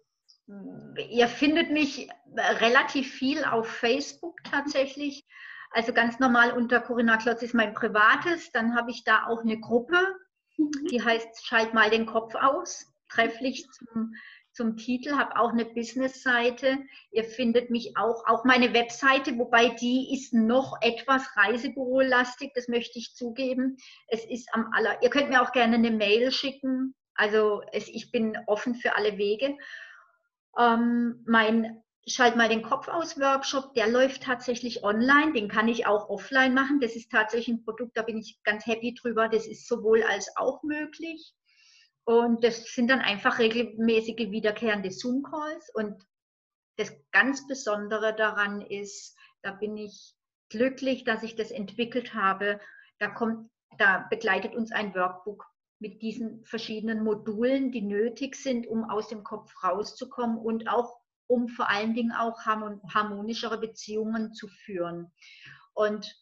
ihr 1.09 1.29
findet 1.29 1.71
mich 1.71 2.09
relativ 2.37 3.13
viel 3.13 3.45
auf 3.45 3.69
Facebook 3.69 4.43
tatsächlich. 4.45 5.27
Also 5.73 5.93
ganz 5.93 6.19
normal 6.19 6.53
unter 6.53 6.81
Corinna 6.81 7.17
Klotz 7.17 7.43
ist 7.43 7.55
mein 7.55 7.75
privates. 7.75 8.53
Dann 8.53 8.77
habe 8.77 8.91
ich 8.91 9.05
da 9.05 9.27
auch 9.27 9.43
eine 9.43 9.59
Gruppe, 9.59 9.99
mhm. 10.57 10.71
die 10.91 11.03
heißt 11.03 11.45
Schalt 11.47 11.75
mal 11.75 11.91
den 11.91 12.07
Kopf 12.07 12.35
aus. 12.35 12.87
Trefflich 13.09 13.67
zum 13.71 14.15
zum 14.57 14.77
Titel, 14.79 15.13
habe 15.13 15.37
auch 15.37 15.53
eine 15.53 15.67
Business-Seite. 15.67 16.79
Ihr 17.13 17.25
findet 17.25 17.71
mich 17.71 17.97
auch, 17.97 18.25
auch 18.27 18.45
meine 18.45 18.73
Webseite, 18.73 19.37
wobei 19.37 19.69
die 19.69 20.15
ist 20.15 20.33
noch 20.33 20.79
etwas 20.81 21.37
Reisebürolastig, 21.37 22.53
das 22.55 22.67
möchte 22.67 22.99
ich 22.99 23.15
zugeben. 23.15 23.77
Es 24.09 24.25
ist 24.25 24.49
am 24.55 24.71
aller, 24.73 25.03
ihr 25.03 25.11
könnt 25.11 25.29
mir 25.29 25.43
auch 25.43 25.53
gerne 25.53 25.77
eine 25.77 25.91
Mail 25.91 26.33
schicken. 26.33 26.95
Also 27.15 27.63
es, 27.73 27.87
ich 27.89 28.11
bin 28.11 28.37
offen 28.47 28.75
für 28.75 28.97
alle 28.97 29.19
Wege. 29.19 29.57
Ähm, 30.59 31.23
mein 31.27 31.83
Schalt 32.09 32.37
mal 32.37 32.49
den 32.49 32.63
Kopf 32.63 32.87
aus 32.87 33.19
Workshop, 33.19 33.75
der 33.75 33.89
läuft 33.89 34.23
tatsächlich 34.23 34.85
online, 34.85 35.33
den 35.33 35.49
kann 35.49 35.67
ich 35.67 35.87
auch 35.87 36.09
offline 36.09 36.55
machen. 36.55 36.79
Das 36.81 36.95
ist 36.95 37.11
tatsächlich 37.11 37.49
ein 37.49 37.65
Produkt, 37.65 37.97
da 37.97 38.03
bin 38.03 38.19
ich 38.19 38.41
ganz 38.45 38.65
happy 38.65 38.95
drüber. 38.95 39.29
Das 39.29 39.47
ist 39.47 39.67
sowohl 39.67 40.05
als 40.05 40.31
auch 40.37 40.63
möglich. 40.63 41.35
Und 42.05 42.45
das 42.45 42.73
sind 42.73 42.89
dann 42.89 43.01
einfach 43.01 43.41
regelmäßige 43.41 44.31
wiederkehrende 44.31 44.93
Zoom-Calls. 44.93 45.71
Und 45.75 46.01
das 46.77 46.93
ganz 47.11 47.47
Besondere 47.49 48.15
daran 48.15 48.61
ist, 48.61 49.17
da 49.43 49.51
bin 49.51 49.77
ich 49.77 50.15
glücklich, 50.49 51.03
dass 51.03 51.25
ich 51.25 51.35
das 51.35 51.51
entwickelt 51.51 52.15
habe. 52.15 52.61
Da 53.01 53.09
kommt, 53.09 53.51
da 53.79 54.07
begleitet 54.11 54.55
uns 54.55 54.71
ein 54.71 54.95
Workbook 54.95 55.45
mit 55.79 56.03
diesen 56.03 56.45
verschiedenen 56.45 57.05
Modulen, 57.05 57.71
die 57.71 57.83
nötig 57.83 58.37
sind, 58.37 58.67
um 58.67 58.89
aus 58.89 59.09
dem 59.09 59.25
Kopf 59.25 59.53
rauszukommen 59.63 60.39
und 60.39 60.69
auch 60.69 61.01
um 61.29 61.49
vor 61.49 61.69
allen 61.69 61.95
Dingen 61.95 62.13
auch 62.13 62.47
harmonischere 62.47 63.59
Beziehungen 63.59 64.33
zu 64.33 64.49
führen. 64.49 65.13
Und 65.75 66.15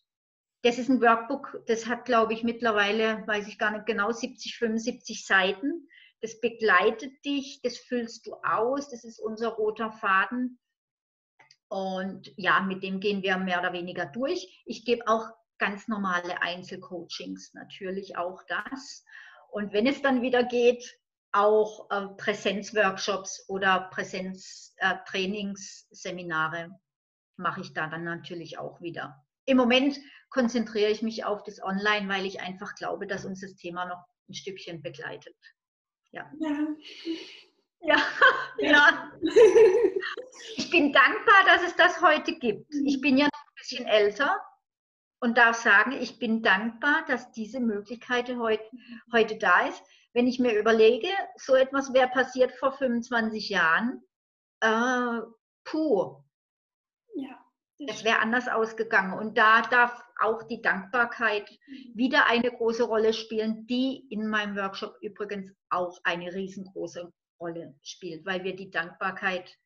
das 0.63 0.79
ist 0.79 0.89
ein 0.89 1.03
Workbook, 1.03 1.63
das 1.67 1.87
hat, 1.87 2.07
glaube 2.07 2.33
ich, 2.33 2.43
mittlerweile, 2.43 3.27
weiß 3.27 3.47
ich 3.49 3.59
gar 3.59 3.71
nicht 3.71 3.87
genau, 3.87 4.11
70, 4.11 4.57
75 4.57 5.27
Seiten. 5.27 5.89
Das 6.23 6.41
begleitet 6.41 7.23
dich, 7.25 7.61
das 7.63 7.77
füllst 7.77 8.27
du 8.27 8.35
aus, 8.43 8.89
das 8.89 9.05
ist 9.05 9.21
unser 9.21 9.49
roter 9.49 9.93
Faden. 9.93 10.59
Und 11.69 12.33
ja, 12.37 12.63
mit 12.63 12.83
dem 12.83 12.99
gehen 13.01 13.23
wir 13.23 13.37
mehr 13.37 13.61
oder 13.61 13.75
weniger 13.75 14.07
durch. 14.07 14.63
Ich 14.65 14.87
gebe 14.87 15.07
auch 15.07 15.29
ganz 15.59 15.87
normale 15.87 16.41
Einzelcoachings, 16.41 17.53
natürlich 17.53 18.17
auch 18.17 18.43
das. 18.49 19.05
Und 19.55 19.73
wenn 19.73 19.87
es 19.87 20.03
dann 20.03 20.21
wieder 20.21 20.43
geht, 20.43 20.99
auch 21.31 21.89
äh, 21.91 22.09
Präsenzworkshops 22.17 23.49
oder 23.49 23.89
Präsenztrainingsseminare 23.93 26.59
äh, 26.59 26.69
mache 27.37 27.61
ich 27.61 27.73
da 27.73 27.87
dann 27.87 28.03
natürlich 28.03 28.59
auch 28.59 28.81
wieder. 28.81 29.25
Im 29.45 29.57
Moment 29.57 30.01
konzentriere 30.29 30.91
ich 30.91 31.03
mich 31.03 31.25
auf 31.25 31.45
das 31.45 31.63
Online, 31.63 32.09
weil 32.09 32.27
ich 32.27 32.41
einfach 32.41 32.75
glaube, 32.75 33.07
dass 33.07 33.25
uns 33.25 33.43
das 33.43 33.55
Thema 33.55 33.85
noch 33.85 34.05
ein 34.29 34.35
Stückchen 34.35 34.83
begleitet. 34.83 35.37
Ja. 36.11 36.29
Ja. 36.41 36.51
Ja, 37.87 37.99
ja. 38.61 39.13
Ich 40.57 40.71
bin 40.71 40.91
dankbar, 40.91 41.45
dass 41.45 41.63
es 41.65 41.77
das 41.77 42.01
heute 42.01 42.39
gibt. 42.39 42.75
Ich 42.87 42.99
bin 43.03 43.19
ja 43.19 43.27
noch 43.27 43.47
ein 43.47 43.55
bisschen 43.59 43.85
älter 43.85 44.41
und 45.25 45.39
darf 45.39 45.57
sagen, 45.57 45.93
ich 45.93 46.19
bin 46.19 46.43
dankbar, 46.43 47.03
dass 47.09 47.33
diese 47.33 47.59
Möglichkeit 47.59 48.29
heute, 48.37 48.63
heute 49.11 49.39
da 49.39 49.67
ist. 49.67 49.83
Wenn 50.13 50.27
ich 50.27 50.39
mir 50.39 50.53
überlege, 50.53 51.09
so 51.37 51.55
etwas 51.55 51.95
wäre 51.95 52.09
passiert 52.09 52.53
vor 52.53 52.73
25 52.73 53.49
Jahren, 53.49 54.03
äh, 54.61 55.21
puh. 55.65 56.23
Ja. 57.15 57.43
Es 57.89 58.05
wäre 58.05 58.19
anders 58.19 58.49
ausgegangen. 58.49 59.19
Und 59.19 59.39
da 59.39 59.63
darf 59.63 60.05
auch 60.21 60.43
die 60.43 60.61
Dankbarkeit 60.61 61.49
wieder 61.95 62.27
eine 62.27 62.51
große 62.51 62.85
Rolle 62.85 63.15
spielen, 63.15 63.67
die 63.67 64.07
in 64.11 64.29
meinem 64.29 64.57
Workshop 64.57 64.99
übrigens 65.01 65.51
auch 65.71 65.99
eine 66.05 66.35
riesengroße 66.35 67.11
Rolle 67.41 67.75
spielt, 67.83 68.27
weil 68.27 68.45
wir 68.45 68.55
die 68.55 68.71
Dankbarkeit 68.71 69.57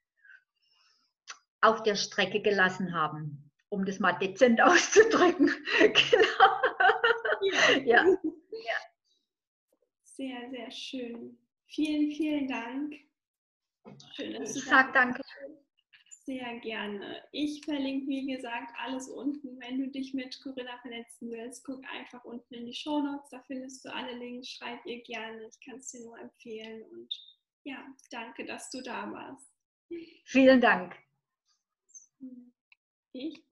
auf 1.61 1.83
der 1.83 1.97
Strecke 1.97 2.43
gelassen 2.43 2.95
haben, 2.95 3.48
um 3.71 3.85
das 3.85 3.99
mal 3.99 4.13
dezent 4.13 4.61
auszudrücken. 4.63 5.51
genau. 5.79 6.59
Ja. 7.85 8.05
ja. 8.05 8.17
Sehr, 10.03 10.51
sehr 10.51 10.71
schön. 10.71 11.39
Vielen, 11.67 12.11
vielen 12.13 12.49
Dank. 12.49 12.95
Schön, 14.15 14.35
dass 14.35 14.57
ich 14.57 14.65
sage 14.65 14.91
danke. 14.93 15.23
Sehr 16.25 16.59
gerne. 16.61 17.25
Ich 17.33 17.65
verlinke, 17.65 18.07
wie 18.07 18.27
gesagt, 18.27 18.73
alles 18.77 19.09
unten. 19.09 19.59
Wenn 19.61 19.79
du 19.79 19.89
dich 19.91 20.13
mit 20.13 20.39
Corinna 20.43 20.77
vernetzen 20.83 21.31
willst, 21.31 21.65
guck 21.65 21.83
einfach 21.91 22.23
unten 22.25 22.53
in 22.53 22.67
die 22.67 22.75
Show 22.75 23.01
Notes. 23.01 23.31
Da 23.31 23.43
findest 23.47 23.85
du 23.85 23.95
alle 23.95 24.13
Links. 24.13 24.51
Schreib 24.51 24.85
ihr 24.85 25.03
gerne. 25.05 25.49
Ich 25.49 25.59
kann 25.65 25.79
es 25.79 25.91
dir 25.91 26.05
nur 26.05 26.19
empfehlen. 26.19 26.83
Und 26.91 27.09
ja, 27.65 27.83
danke, 28.11 28.45
dass 28.45 28.71
du 28.71 28.83
da 28.83 29.11
warst. 29.11 29.51
Vielen 30.25 30.61
Dank. 30.61 30.97
Ich 33.13 33.47